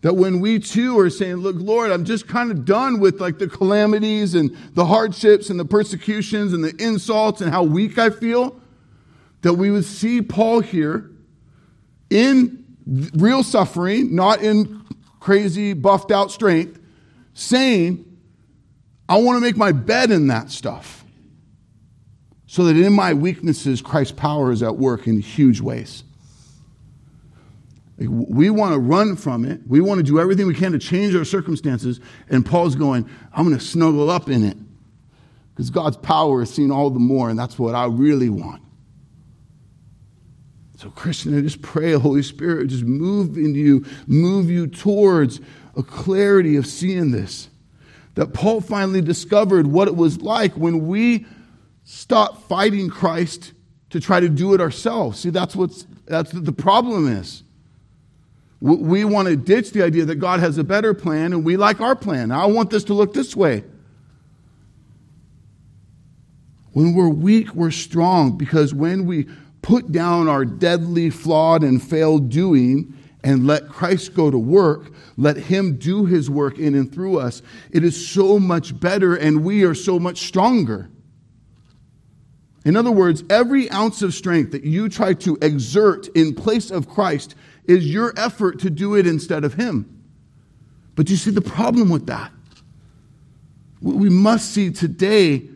[0.00, 3.38] That when we too are saying, look, Lord, I'm just kind of done with like
[3.38, 8.10] the calamities and the hardships and the persecutions and the insults and how weak I
[8.10, 8.60] feel,
[9.42, 11.10] that we would see Paul here
[12.10, 12.64] in
[13.14, 14.84] real suffering, not in
[15.20, 16.80] crazy, buffed out strength,
[17.34, 18.04] saying,
[19.08, 21.04] I want to make my bed in that stuff.
[22.46, 26.04] So that in my weaknesses, Christ's power is at work in huge ways.
[27.98, 29.60] We want to run from it.
[29.66, 32.00] We want to do everything we can to change our circumstances.
[32.28, 34.56] And Paul's going, I'm going to snuggle up in it
[35.50, 38.62] because God's power is seen all the more, and that's what I really want.
[40.76, 45.40] So, Christian, I just pray, Holy Spirit, just move into you, move you towards
[45.76, 47.48] a clarity of seeing this.
[48.14, 51.26] That Paul finally discovered what it was like when we
[51.82, 53.52] stopped fighting Christ
[53.90, 55.20] to try to do it ourselves.
[55.20, 57.42] See, that's what's that's what the problem is.
[58.60, 61.80] We want to ditch the idea that God has a better plan and we like
[61.80, 62.30] our plan.
[62.30, 63.62] I want this to look this way.
[66.72, 69.26] When we're weak, we're strong because when we
[69.60, 75.36] put down our deadly, flawed, and failed doing and let Christ go to work, let
[75.36, 79.64] Him do His work in and through us, it is so much better and we
[79.64, 80.90] are so much stronger.
[82.66, 86.88] In other words, every ounce of strength that you try to exert in place of
[86.88, 90.02] Christ is your effort to do it instead of Him.
[90.94, 92.30] But you see the problem with that?
[93.80, 95.48] We must see today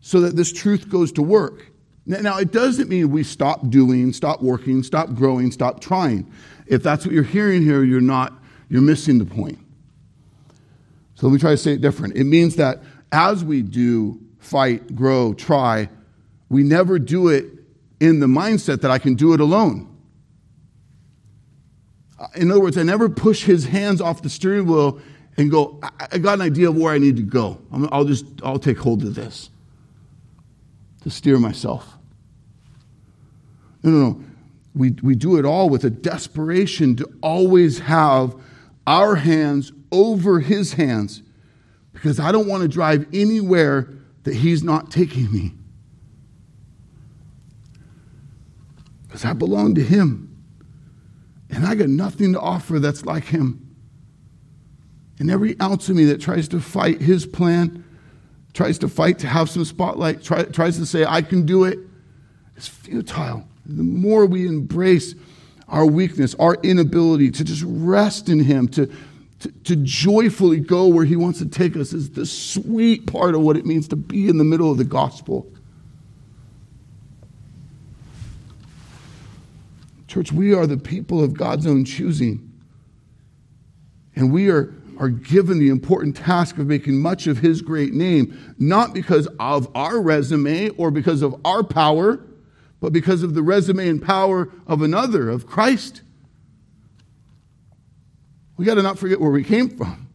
[0.00, 1.66] so that this truth goes to work.
[2.06, 6.30] Now, it doesn't mean we stop doing, stop working, stop growing, stop trying.
[6.66, 8.32] If that's what you're hearing here, you're not,
[8.68, 9.58] you're missing the point.
[11.16, 12.16] So let me try to say it different.
[12.16, 15.88] It means that as we do fight, grow, try,
[16.48, 17.46] we never do it
[17.98, 19.92] in the mindset that I can do it alone.
[22.20, 25.00] Uh, in other words, I never push his hands off the steering wheel
[25.36, 25.80] and go,
[26.12, 27.60] I got an idea of where I need to go.
[27.90, 29.50] I'll just, I'll take hold of this
[31.02, 31.95] to steer myself.
[33.86, 34.24] No, no, no.
[34.74, 38.34] we, we do it all with a desperation to always have
[38.84, 41.22] our hands over his hands
[41.92, 43.88] because I don't want to drive anywhere
[44.24, 45.52] that he's not taking me.
[49.06, 50.36] Because I belong to him.
[51.48, 53.76] And I got nothing to offer that's like him.
[55.20, 57.84] And every ounce of me that tries to fight his plan,
[58.52, 61.78] tries to fight to have some spotlight, try, tries to say, I can do it,
[62.56, 63.46] is futile.
[63.68, 65.14] The more we embrace
[65.68, 68.86] our weakness, our inability to just rest in him, to,
[69.40, 73.40] to, to, joyfully go where he wants to take us, is the sweet part of
[73.40, 75.50] what it means to be in the middle of the gospel.
[80.06, 82.52] Church, we are the people of God's own choosing.
[84.14, 88.54] And we are, are given the important task of making much of his great name,
[88.58, 92.20] not because of our resume or because of our power,
[92.80, 96.02] but because of the resume and power of another, of Christ.
[98.56, 100.08] We got to not forget where we came from.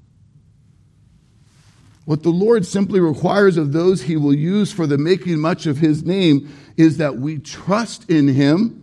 [2.06, 5.78] What the Lord simply requires of those he will use for the making much of
[5.78, 8.82] his name is that we trust in him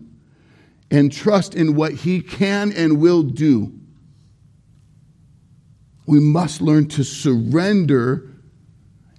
[0.90, 3.72] and trust in what He can and will do.
[6.06, 8.30] We must learn to surrender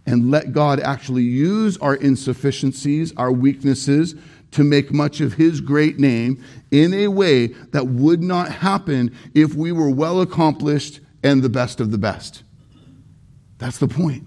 [0.05, 4.15] and let God actually use our insufficiencies, our weaknesses,
[4.51, 9.53] to make much of His great name in a way that would not happen if
[9.53, 12.43] we were well accomplished and the best of the best.
[13.57, 14.25] That's the point.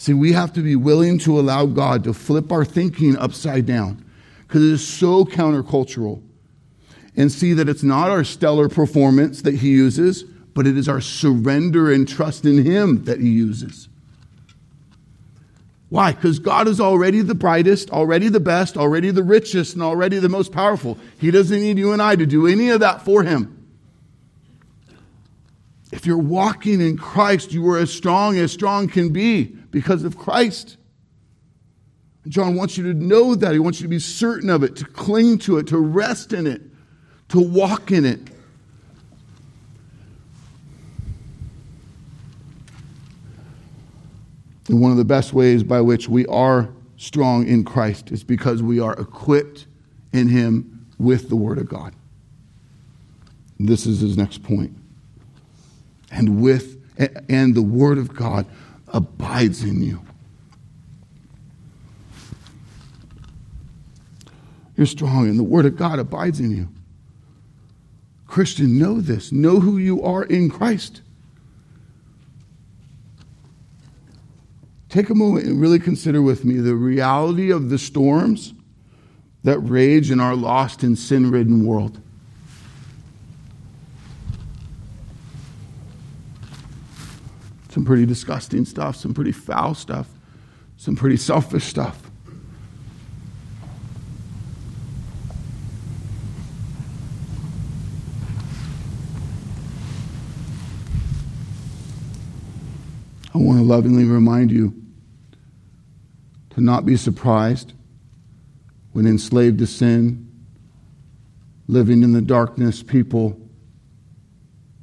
[0.00, 4.02] See, we have to be willing to allow God to flip our thinking upside down
[4.46, 6.22] because it is so countercultural.
[7.16, 11.02] And see that it's not our stellar performance that he uses, but it is our
[11.02, 13.89] surrender and trust in him that he uses.
[15.90, 16.12] Why?
[16.12, 20.28] Because God is already the brightest, already the best, already the richest, and already the
[20.28, 20.96] most powerful.
[21.18, 23.56] He doesn't need you and I to do any of that for him.
[25.92, 30.16] If you're walking in Christ, you are as strong as strong can be because of
[30.16, 30.76] Christ.
[32.28, 33.52] John wants you to know that.
[33.52, 36.46] He wants you to be certain of it, to cling to it, to rest in
[36.46, 36.62] it,
[37.30, 38.20] to walk in it.
[44.70, 48.62] And one of the best ways by which we are strong in Christ is because
[48.62, 49.66] we are equipped
[50.12, 51.92] in Him with the Word of God.
[53.58, 54.76] This is his next point.
[56.12, 56.76] And with
[57.28, 58.46] and the Word of God
[58.86, 60.02] abides in you.
[64.76, 66.68] You're strong, and the Word of God abides in you.
[68.28, 69.32] Christian, know this.
[69.32, 71.02] Know who you are in Christ.
[74.90, 78.52] Take a moment and really consider with me the reality of the storms
[79.44, 82.00] that rage in our lost and sin ridden world.
[87.68, 90.08] Some pretty disgusting stuff, some pretty foul stuff,
[90.76, 92.09] some pretty selfish stuff.
[103.32, 104.74] I want to lovingly remind you
[106.50, 107.72] to not be surprised
[108.92, 110.28] when enslaved to sin,
[111.68, 113.40] living in the darkness, people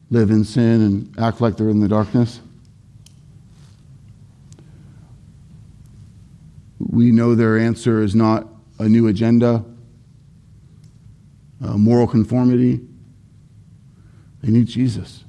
[0.10, 2.40] live in sin and act like they're in the darkness.
[6.80, 8.48] We know their answer is not
[8.80, 9.66] a new agenda,
[11.60, 12.80] moral conformity.
[14.42, 15.26] They need Jesus.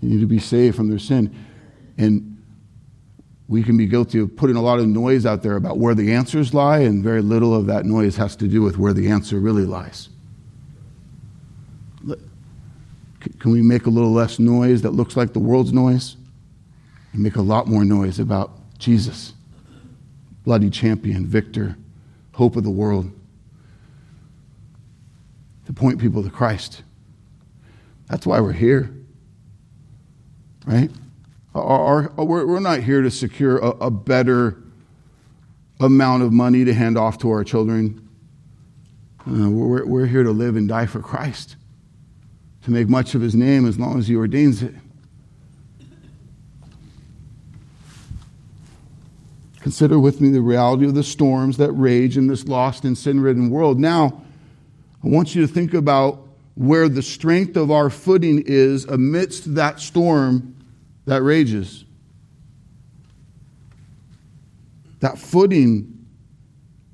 [0.00, 1.34] They need to be saved from their sin.
[1.98, 2.42] And
[3.48, 6.12] we can be guilty of putting a lot of noise out there about where the
[6.12, 9.40] answers lie, and very little of that noise has to do with where the answer
[9.40, 10.08] really lies.
[13.40, 16.16] Can we make a little less noise that looks like the world's noise?
[17.12, 19.32] And make a lot more noise about Jesus,
[20.44, 21.76] bloody champion, victor,
[22.32, 23.10] hope of the world,
[25.66, 26.82] to point people to Christ.
[28.08, 28.90] That's why we're here,
[30.66, 30.90] right?
[31.54, 34.62] Our, our, we're not here to secure a, a better
[35.80, 38.08] amount of money to hand off to our children.
[39.26, 41.56] Uh, we're, we're here to live and die for Christ,
[42.62, 44.74] to make much of his name as long as he ordains it.
[49.60, 53.20] Consider with me the reality of the storms that rage in this lost and sin
[53.20, 53.78] ridden world.
[53.78, 54.22] Now,
[55.04, 59.78] I want you to think about where the strength of our footing is amidst that
[59.78, 60.56] storm
[61.08, 61.86] that rages.
[65.00, 66.06] That footing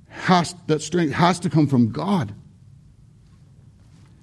[0.09, 2.33] has, that strength has to come from God.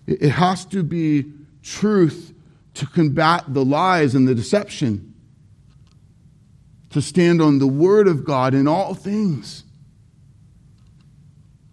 [0.08, 1.26] It has to be
[1.62, 2.34] truth
[2.76, 5.14] to combat the lies and the deception,
[6.92, 9.66] to stand on the word of God in all things.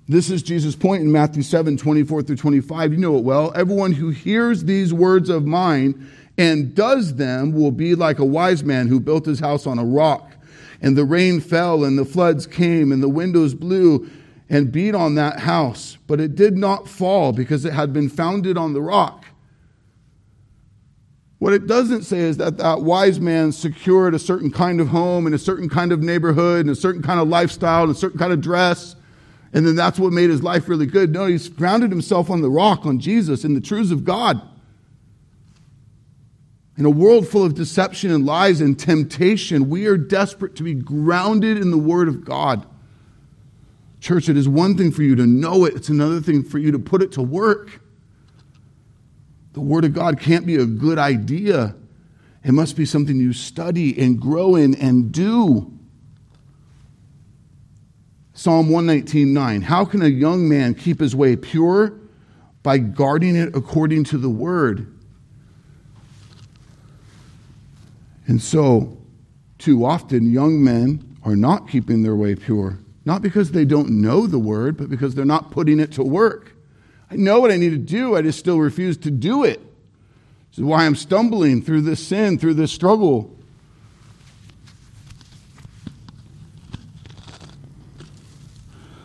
[0.08, 2.92] This is Jesus' point in Matthew 7 24 through 25.
[2.94, 3.52] You know it well.
[3.54, 8.62] Everyone who hears these words of mine and does them will be like a wise
[8.62, 10.32] man who built his house on a rock.
[10.80, 14.08] And the rain fell, and the floods came, and the windows blew
[14.48, 15.98] and beat on that house.
[16.06, 19.26] But it did not fall because it had been founded on the rock.
[21.40, 25.26] What it doesn't say is that that wise man secured a certain kind of home
[25.26, 28.18] and a certain kind of neighborhood and a certain kind of lifestyle and a certain
[28.18, 28.96] kind of dress.
[29.52, 31.12] And then that's what made his life really good.
[31.12, 34.40] No, he's grounded himself on the rock, on Jesus, and the truths of God.
[36.78, 40.74] In a world full of deception and lies and temptation, we are desperate to be
[40.74, 42.64] grounded in the Word of God.
[43.98, 46.70] Church, it is one thing for you to know it, it's another thing for you
[46.70, 47.80] to put it to work.
[49.54, 51.74] The Word of God can't be a good idea,
[52.44, 55.72] it must be something you study and grow in and do.
[58.34, 59.62] Psalm 119:9.
[59.62, 61.94] How can a young man keep his way pure?
[62.62, 64.94] By guarding it according to the word.
[68.28, 68.98] And so,
[69.56, 72.78] too often, young men are not keeping their way pure.
[73.06, 76.52] Not because they don't know the word, but because they're not putting it to work.
[77.10, 79.60] I know what I need to do, I just still refuse to do it.
[80.50, 83.34] This is why I'm stumbling through this sin, through this struggle.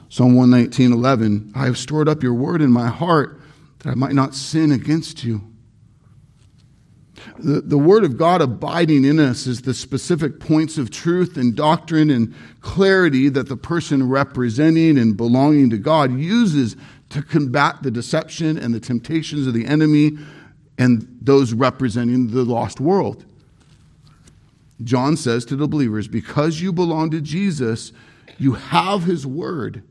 [0.09, 1.53] Psalm 119, 11.
[1.55, 3.39] I have stored up your word in my heart
[3.79, 5.52] that I might not sin against you.
[7.39, 11.55] The, the word of God abiding in us is the specific points of truth and
[11.55, 16.75] doctrine and clarity that the person representing and belonging to God uses
[17.09, 20.11] to combat the deception and the temptations of the enemy
[20.77, 23.25] and those representing the lost world.
[24.83, 27.93] John says to the believers, because you belong to Jesus,
[28.37, 29.83] you have his word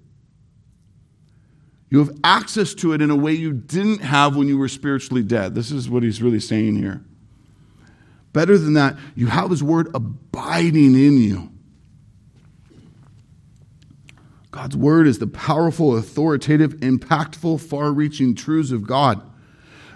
[1.92, 5.22] you have access to it in a way you didn't have when you were spiritually
[5.22, 5.54] dead.
[5.54, 7.04] This is what he's really saying here.
[8.32, 11.50] Better than that, you have his word abiding in you.
[14.50, 19.22] God's word is the powerful, authoritative, impactful, far reaching truths of God.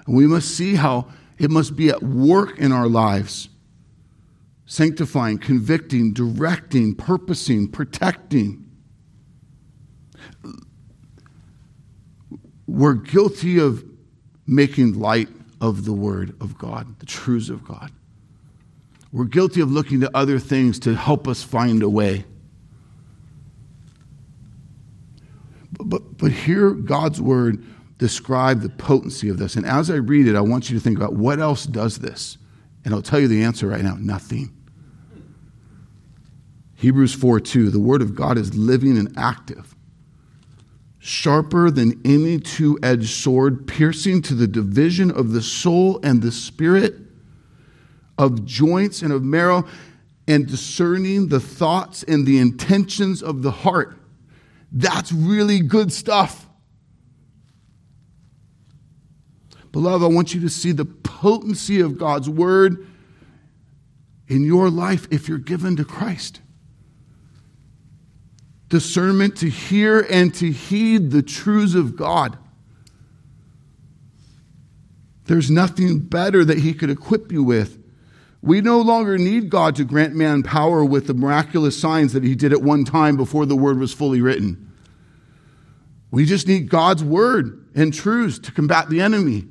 [0.06, 1.08] And we must see how
[1.38, 3.48] it must be at work in our lives
[4.68, 8.66] sanctifying, convicting, directing, purposing, protecting.
[12.66, 13.84] we're guilty of
[14.46, 15.28] making light
[15.60, 17.90] of the Word of God, the truths of God.
[19.16, 22.26] We're guilty of looking to other things to help us find a way.
[25.72, 27.64] But, but, but here, God's Word
[27.96, 29.56] describe the potency of this.
[29.56, 32.36] And as I read it, I want you to think about what else does this?
[32.84, 34.54] And I'll tell you the answer right now nothing.
[36.74, 39.74] Hebrews 4 2, the Word of God is living and active
[40.98, 46.32] sharper than any two edged sword, piercing to the division of the soul and the
[46.32, 47.05] spirit,
[48.18, 49.66] of joints and of marrow,
[50.28, 53.96] and discerning the thoughts and the intentions of the heart.
[54.72, 56.46] That's really good stuff.
[59.70, 62.86] Beloved, I want you to see the potency of God's word
[64.26, 66.40] in your life if you're given to Christ
[68.68, 72.36] discernment to hear and to heed the truths of God.
[75.24, 77.82] There's nothing better that He could equip you with.
[78.46, 82.36] We no longer need God to grant man power with the miraculous signs that He
[82.36, 84.72] did at one time before the word was fully written.
[86.12, 89.46] We just need God's word and truths to combat the enemy.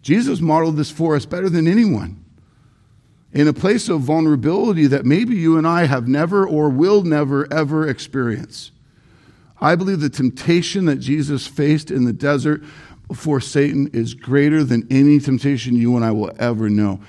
[0.00, 2.24] Jesus modeled this for us better than anyone
[3.32, 7.52] in a place of vulnerability that maybe you and I have never or will never
[7.52, 8.70] ever experience.
[9.60, 12.62] I believe the temptation that Jesus faced in the desert
[13.08, 17.00] before Satan is greater than any temptation you and I will ever know.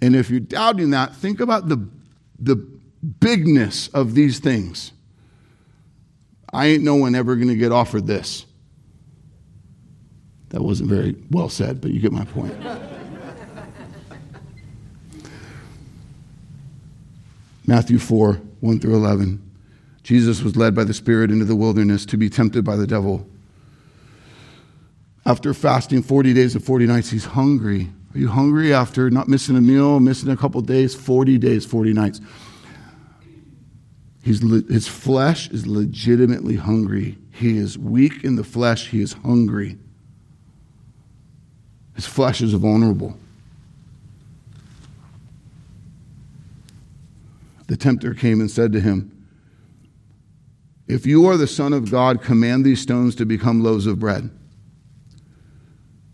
[0.00, 1.86] And if you're doubting that, think about the,
[2.38, 2.56] the
[3.20, 4.92] bigness of these things.
[6.52, 8.46] I ain't no one ever going to get offered this.
[10.48, 12.54] That wasn't very well said, but you get my point.
[17.66, 19.50] Matthew 4 1 through 11.
[20.02, 23.26] Jesus was led by the Spirit into the wilderness to be tempted by the devil.
[25.24, 27.88] After fasting 40 days and 40 nights, he's hungry.
[28.14, 30.94] Are you hungry after not missing a meal, missing a couple days?
[30.94, 32.20] 40 days, 40 nights.
[34.22, 37.18] He's, his flesh is legitimately hungry.
[37.32, 39.78] He is weak in the flesh, he is hungry.
[41.94, 43.16] His flesh is vulnerable.
[47.68, 49.26] The tempter came and said to him,
[50.86, 54.30] If you are the Son of God, command these stones to become loaves of bread.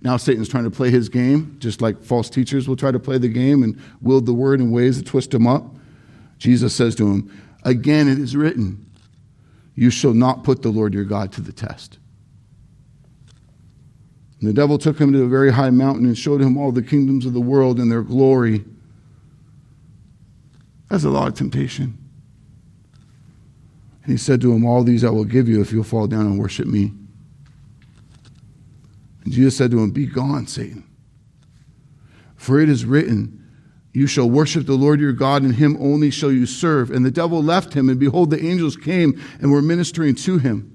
[0.00, 3.18] now Satan's trying to play his game, just like false teachers will try to play
[3.18, 5.64] the game and wield the word in ways that twist him up.
[6.38, 7.30] Jesus says to him,
[7.64, 8.86] Again, it is written,
[9.74, 11.98] You shall not put the Lord your God to the test.
[14.40, 16.82] And the devil took him to a very high mountain and showed him all the
[16.82, 18.64] kingdoms of the world and their glory.
[20.88, 21.98] That's a lot of temptation.
[24.04, 26.20] And he said to him, All these I will give you if you'll fall down
[26.20, 26.92] and worship me.
[29.28, 30.88] And Jesus said to him, Be gone, Satan.
[32.34, 33.44] For it is written,
[33.92, 36.90] You shall worship the Lord your God, and him only shall you serve.
[36.90, 40.74] And the devil left him, and behold, the angels came and were ministering to him.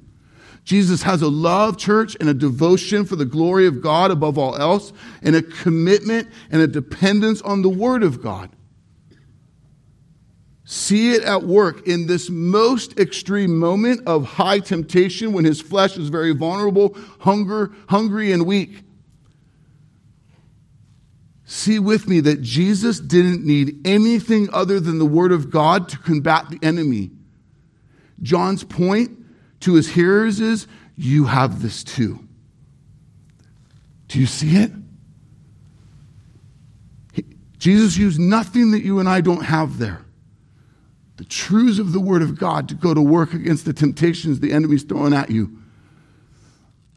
[0.65, 4.55] Jesus has a love, church, and a devotion for the glory of God above all
[4.55, 4.93] else,
[5.23, 8.51] and a commitment and a dependence on the Word of God.
[10.74, 15.97] See it at work in this most extreme moment of high temptation when his flesh
[15.97, 18.82] is very vulnerable, hunger, hungry, and weak.
[21.45, 25.99] See with me that Jesus didn't need anything other than the Word of God to
[25.99, 27.11] combat the enemy.
[28.24, 29.11] John's point
[29.59, 30.65] to his hearers is,
[30.95, 32.28] You have this too.
[34.07, 34.71] Do you see it?
[37.59, 40.03] Jesus used nothing that you and I don't have there.
[41.24, 44.51] The truths of the Word of God to go to work against the temptations the
[44.51, 45.57] enemy's throwing at you.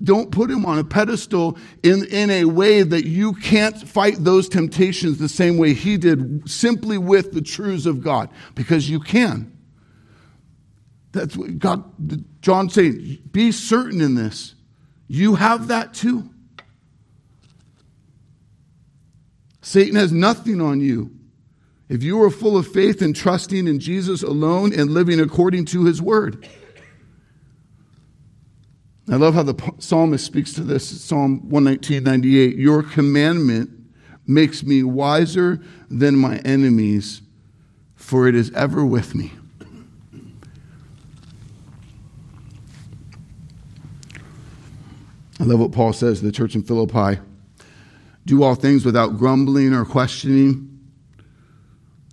[0.03, 4.49] Don't put him on a pedestal in, in a way that you can't fight those
[4.49, 9.57] temptations the same way he did, simply with the truths of God, because you can.
[11.13, 11.85] That's what God,
[12.43, 14.57] John saying, be certain in this.
[15.07, 16.29] You have that too.
[19.63, 21.16] Satan has nothing on you.
[21.89, 25.85] If you are full of faith and trusting in Jesus alone and living according to
[25.85, 26.49] his word.
[29.09, 32.57] I love how the psalmist speaks to this Psalm 119, 98.
[32.57, 33.71] Your commandment
[34.27, 37.23] makes me wiser than my enemies,
[37.95, 39.33] for it is ever with me.
[45.39, 47.21] I love what Paul says to the church in Philippi
[48.25, 50.76] do all things without grumbling or questioning.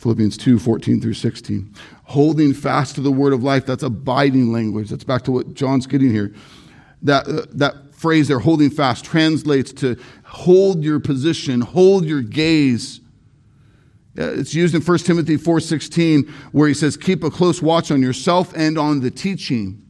[0.00, 1.74] Philippians 2 14 through 16.
[2.04, 4.88] Holding fast to the word of life, that's abiding language.
[4.88, 6.32] That's back to what John's getting here.
[7.02, 13.00] That, uh, that phrase there, holding fast, translates to hold your position, hold your gaze.
[14.14, 18.54] It's used in 1 Timothy 4:16 where he says keep a close watch on yourself
[18.56, 19.82] and on the teaching.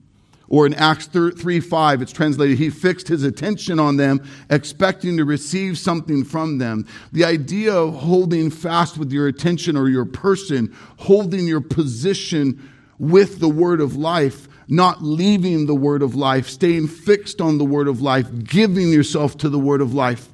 [0.51, 4.21] Or in Acts 3 5, it's translated, he fixed his attention on them,
[4.51, 6.87] expecting to receive something from them.
[7.13, 13.39] The idea of holding fast with your attention or your person, holding your position with
[13.39, 17.87] the word of life, not leaving the word of life, staying fixed on the word
[17.87, 20.29] of life, giving yourself to the word of life,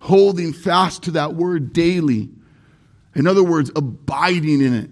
[0.00, 2.30] holding fast to that word daily.
[3.14, 4.90] In other words, abiding in it,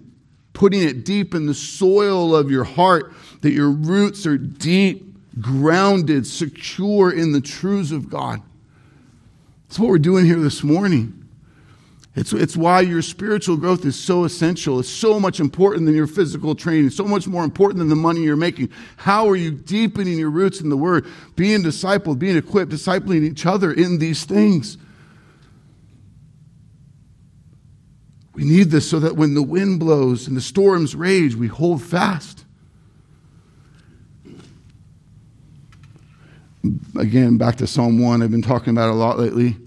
[0.55, 6.25] putting it deep in the soil of your heart that your roots are deep, grounded,
[6.25, 8.41] secure in the truths of God.
[9.67, 11.21] That's what we're doing here this morning.
[12.15, 14.79] It's, it's why your spiritual growth is so essential.
[14.79, 18.21] It's so much important than your physical training, so much more important than the money
[18.21, 18.69] you're making.
[18.95, 23.45] How are you deepening your roots in the Word, being discipled, being equipped, discipling each
[23.45, 24.77] other in these things?
[28.35, 31.81] We need this so that when the wind blows and the storms rage, we hold
[31.81, 32.45] fast.
[36.97, 39.57] again, back to Psalm 1, I've been talking about a lot lately.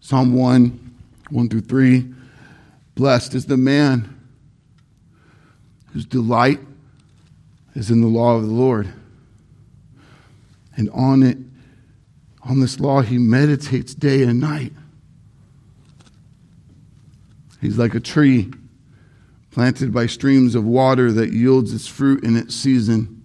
[0.00, 0.94] Psalm 1,
[1.30, 2.14] 1 through 3.
[2.94, 4.14] Blessed is the man
[5.92, 6.60] whose delight
[7.74, 8.92] is in the law of the Lord.
[10.76, 11.38] And on it,
[12.42, 14.72] on this law, he meditates day and night.
[17.60, 18.50] He's like a tree
[19.50, 23.22] planted by streams of water that yields its fruit in its season.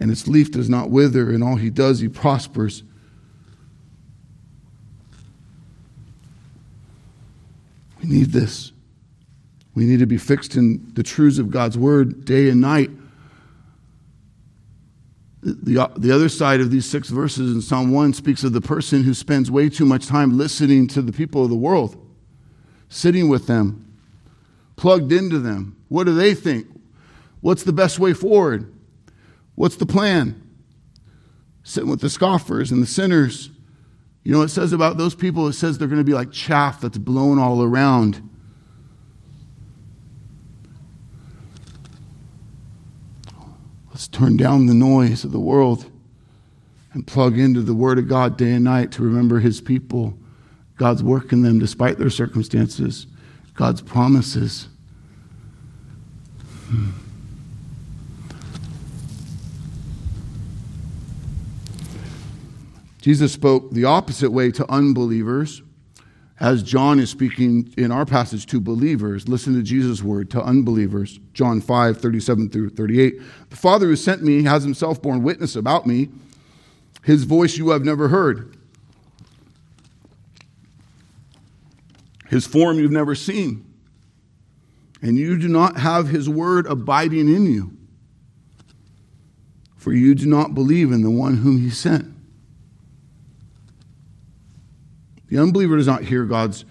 [0.00, 2.82] And its leaf does not wither, and all he does, he prospers.
[8.02, 8.72] We need this.
[9.74, 12.90] We need to be fixed in the truths of God's word day and night.
[15.42, 19.04] The, the other side of these six verses in Psalm 1 speaks of the person
[19.04, 22.05] who spends way too much time listening to the people of the world,
[22.88, 23.98] sitting with them,
[24.76, 25.76] plugged into them.
[25.88, 26.66] What do they think?
[27.40, 28.72] What's the best way forward?
[29.54, 30.42] What's the plan?
[31.62, 33.50] Sitting with the scoffers and the sinners.
[34.22, 35.46] You know it says about those people?
[35.48, 38.28] It says they're going to be like chaff that's blown all around.
[43.90, 45.90] Let's turn down the noise of the world
[46.92, 50.18] and plug into the Word of God day and night to remember His people,
[50.76, 53.06] God's work in them despite their circumstances,
[53.54, 54.68] God's promises.
[56.68, 56.90] Hmm.
[63.00, 65.62] Jesus spoke the opposite way to unbelievers
[66.40, 69.28] as John is speaking in our passage to believers.
[69.28, 71.20] Listen to Jesus' word to unbelievers.
[71.32, 73.20] John 5, 37 through 38.
[73.50, 76.08] The Father who sent me has himself borne witness about me.
[77.04, 78.55] His voice you have never heard.
[82.28, 83.64] His form you've never seen.
[85.02, 87.76] And you do not have his word abiding in you.
[89.76, 92.12] For you do not believe in the one whom he sent.
[95.28, 96.64] The unbeliever does not hear God's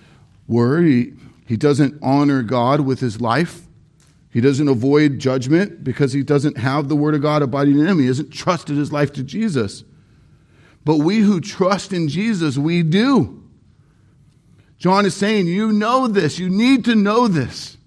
[0.48, 0.86] word.
[0.86, 1.14] He,
[1.46, 3.62] he doesn't honor God with his life.
[4.32, 8.00] He doesn't avoid judgment because he doesn't have the word of God abiding in him.
[8.00, 9.86] He hasn't trusted his life to Jesus.
[10.84, 13.45] But we who trust in Jesus, we do.
[14.78, 16.40] John is saying, You know this.
[16.40, 17.78] You need to know this.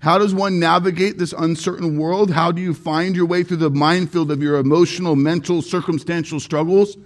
[0.00, 2.32] How does one navigate this uncertain world?
[2.32, 6.96] How do you find your way through the minefield of your emotional, mental, circumstantial struggles?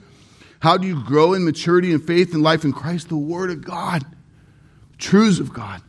[0.60, 3.10] How do you grow in maturity and faith and life in Christ?
[3.10, 4.02] The Word of God,
[4.96, 5.82] truths of God.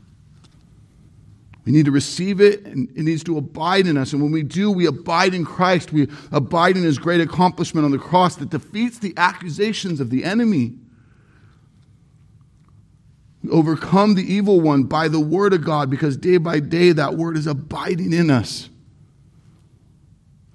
[1.64, 4.14] We need to receive it and it needs to abide in us.
[4.14, 5.92] And when we do, we abide in Christ.
[5.92, 10.24] We abide in His great accomplishment on the cross that defeats the accusations of the
[10.24, 10.76] enemy.
[13.52, 17.38] Overcome the evil one by the Word of God because day by day that Word
[17.38, 18.70] is abiding in us.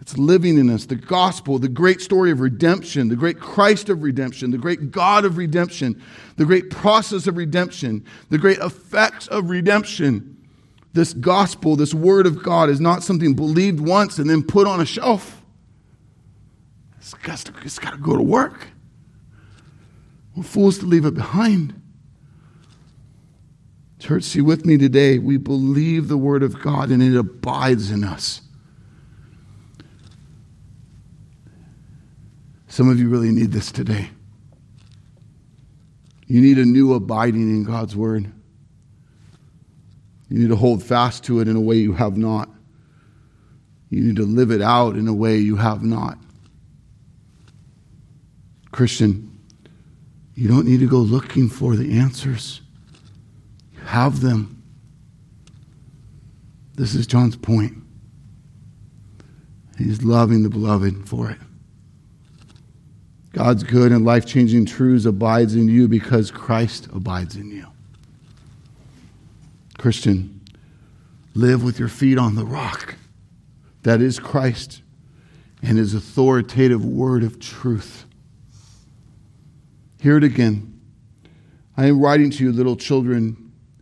[0.00, 0.86] It's living in us.
[0.86, 5.24] The gospel, the great story of redemption, the great Christ of redemption, the great God
[5.24, 6.02] of redemption,
[6.36, 10.36] the great process of redemption, the great effects of redemption.
[10.92, 14.80] This gospel, this word of God, is not something believed once and then put on
[14.80, 15.40] a shelf.
[16.98, 18.68] It's got to, it's got to go to work.
[20.34, 21.81] We're fools to leave it behind.
[24.02, 28.02] Church, see with me today, we believe the word of God and it abides in
[28.02, 28.40] us.
[32.66, 34.10] Some of you really need this today.
[36.26, 38.24] You need a new abiding in God's word.
[40.28, 42.48] You need to hold fast to it in a way you have not.
[43.88, 46.18] You need to live it out in a way you have not.
[48.72, 49.38] Christian,
[50.34, 52.61] you don't need to go looking for the answers,
[53.84, 54.62] have them.
[56.74, 57.74] This is John's point.
[59.78, 61.38] He's loving the beloved for it.
[63.32, 67.66] God's good and life changing truths abides in you because Christ abides in you.
[69.78, 70.40] Christian,
[71.34, 72.96] live with your feet on the rock.
[73.82, 74.82] That is Christ
[75.62, 78.04] and his authoritative word of truth.
[80.00, 80.80] Hear it again.
[81.76, 83.51] I am writing to you, little children,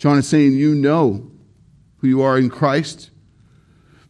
[0.00, 1.30] John is saying, You know
[1.98, 3.10] who you are in Christ.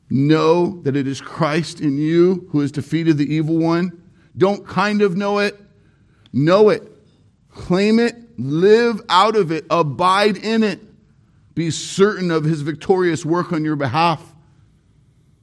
[0.09, 4.01] Know that it is Christ in you who has defeated the evil one
[4.36, 5.61] don't kind of know it,
[6.32, 6.82] know it.
[7.51, 10.80] Claim it, live out of it, abide in it.
[11.55, 14.34] Be certain of his victorious work on your behalf.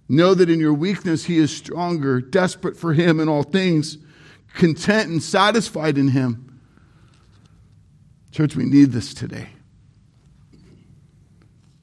[0.07, 3.97] Know that in your weakness he is stronger, desperate for him in all things,
[4.53, 6.61] content and satisfied in him.
[8.31, 9.49] Church, we need this today.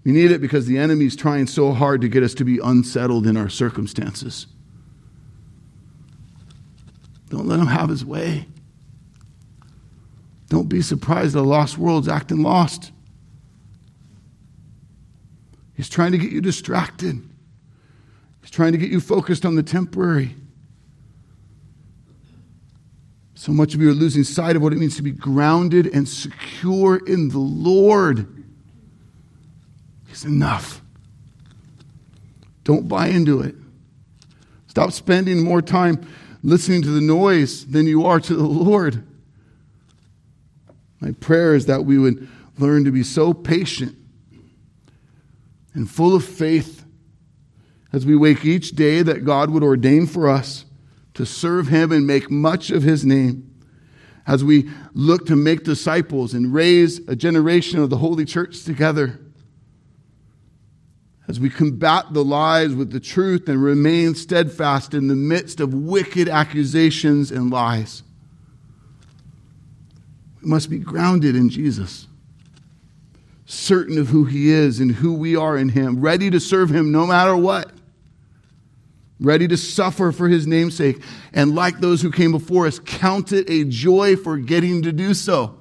[0.04, 2.58] We need it because the enemy is trying so hard to get us to be
[2.62, 4.46] unsettled in our circumstances.
[7.30, 8.46] Don't let him have his way.
[10.50, 12.92] Don't be surprised that lost world's acting lost.
[15.74, 17.20] He's trying to get you distracted.
[18.42, 20.36] He's trying to get you focused on the temporary.
[23.34, 26.08] So much of you are losing sight of what it means to be grounded and
[26.08, 28.43] secure in the Lord.
[30.14, 30.80] He's enough.
[32.62, 33.56] Don't buy into it.
[34.68, 36.08] Stop spending more time
[36.44, 39.04] listening to the noise than you are to the Lord.
[41.00, 43.96] My prayer is that we would learn to be so patient
[45.74, 46.84] and full of faith
[47.92, 50.64] as we wake each day that God would ordain for us
[51.14, 53.52] to serve Him and make much of His name.
[54.28, 59.18] As we look to make disciples and raise a generation of the Holy Church together.
[61.26, 65.72] As we combat the lies with the truth and remain steadfast in the midst of
[65.72, 68.02] wicked accusations and lies.
[70.42, 72.06] We must be grounded in Jesus
[73.46, 76.92] certain of who He is and who we are in Him, ready to serve Him
[76.92, 77.72] no matter what,
[79.20, 81.02] ready to suffer for His namesake,
[81.32, 85.14] and like those who came before us, count it a joy for getting to do
[85.14, 85.58] so.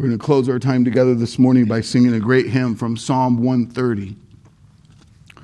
[0.00, 2.96] We're going to close our time together this morning by singing a great hymn from
[2.96, 4.16] Psalm 130.
[5.36, 5.42] I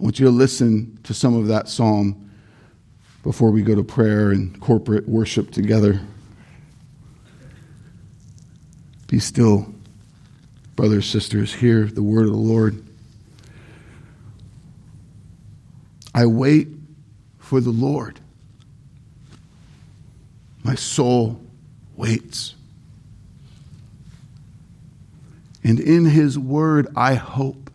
[0.00, 2.28] want you to listen to some of that psalm
[3.22, 6.00] before we go to prayer and corporate worship together.
[9.06, 9.72] Be still,
[10.74, 12.84] brothers, and sisters, hear the word of the Lord.
[16.16, 16.66] I wait
[17.38, 18.18] for the Lord.
[20.64, 21.40] My soul
[21.94, 22.56] waits.
[25.68, 27.70] And in his word I hope.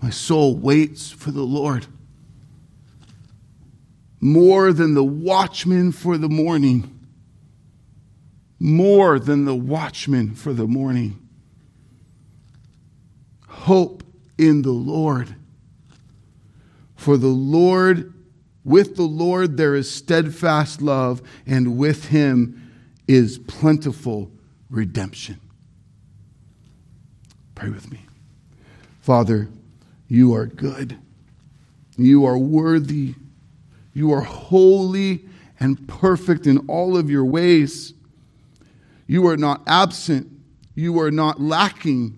[0.00, 1.86] My soul waits for the Lord
[4.20, 6.98] more than the watchman for the morning
[8.60, 11.28] more than the watchman for the morning.
[13.46, 14.02] Hope
[14.36, 15.34] in the Lord.
[16.96, 18.12] For the Lord,
[18.64, 22.72] with the Lord there is steadfast love, and with him
[23.06, 24.30] is plentiful
[24.68, 25.40] redemption.
[27.58, 27.98] Pray with me.
[29.00, 29.48] Father,
[30.06, 30.96] you are good.
[31.96, 33.16] You are worthy.
[33.92, 35.26] You are holy
[35.58, 37.94] and perfect in all of your ways.
[39.08, 40.28] You are not absent.
[40.76, 42.16] You are not lacking.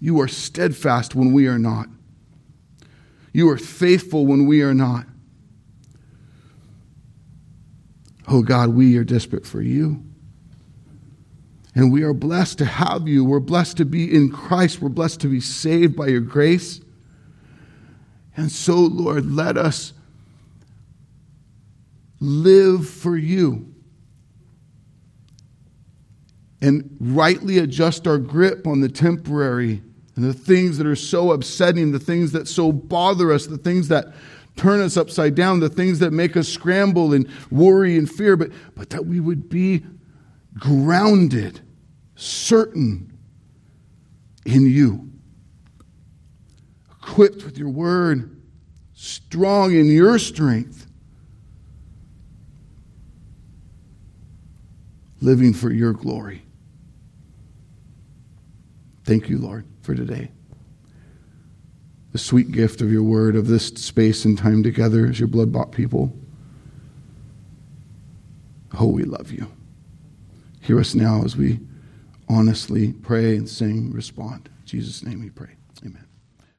[0.00, 1.86] You are steadfast when we are not.
[3.32, 5.06] You are faithful when we are not.
[8.26, 10.02] Oh God, we are desperate for you.
[11.74, 13.24] And we are blessed to have you.
[13.24, 14.82] We're blessed to be in Christ.
[14.82, 16.80] We're blessed to be saved by your grace.
[18.36, 19.92] And so, Lord, let us
[22.20, 23.72] live for you
[26.60, 29.82] and rightly adjust our grip on the temporary
[30.16, 33.88] and the things that are so upsetting, the things that so bother us, the things
[33.88, 34.12] that
[34.56, 38.50] turn us upside down, the things that make us scramble and worry and fear, but,
[38.74, 39.82] but that we would be
[40.58, 41.60] grounded,
[42.16, 43.16] certain
[44.44, 45.10] in you,
[47.02, 48.40] equipped with your word,
[48.94, 50.86] strong in your strength,
[55.20, 56.42] living for your glory.
[59.04, 60.30] Thank you, Lord, for today.
[62.12, 65.52] The sweet gift of your word, of this space and time together as your blood
[65.52, 66.12] bought people.
[68.78, 69.50] Oh, we love you.
[70.70, 71.58] Hear us now as we
[72.28, 74.48] honestly pray and sing, respond.
[74.60, 75.56] In Jesus' name we pray.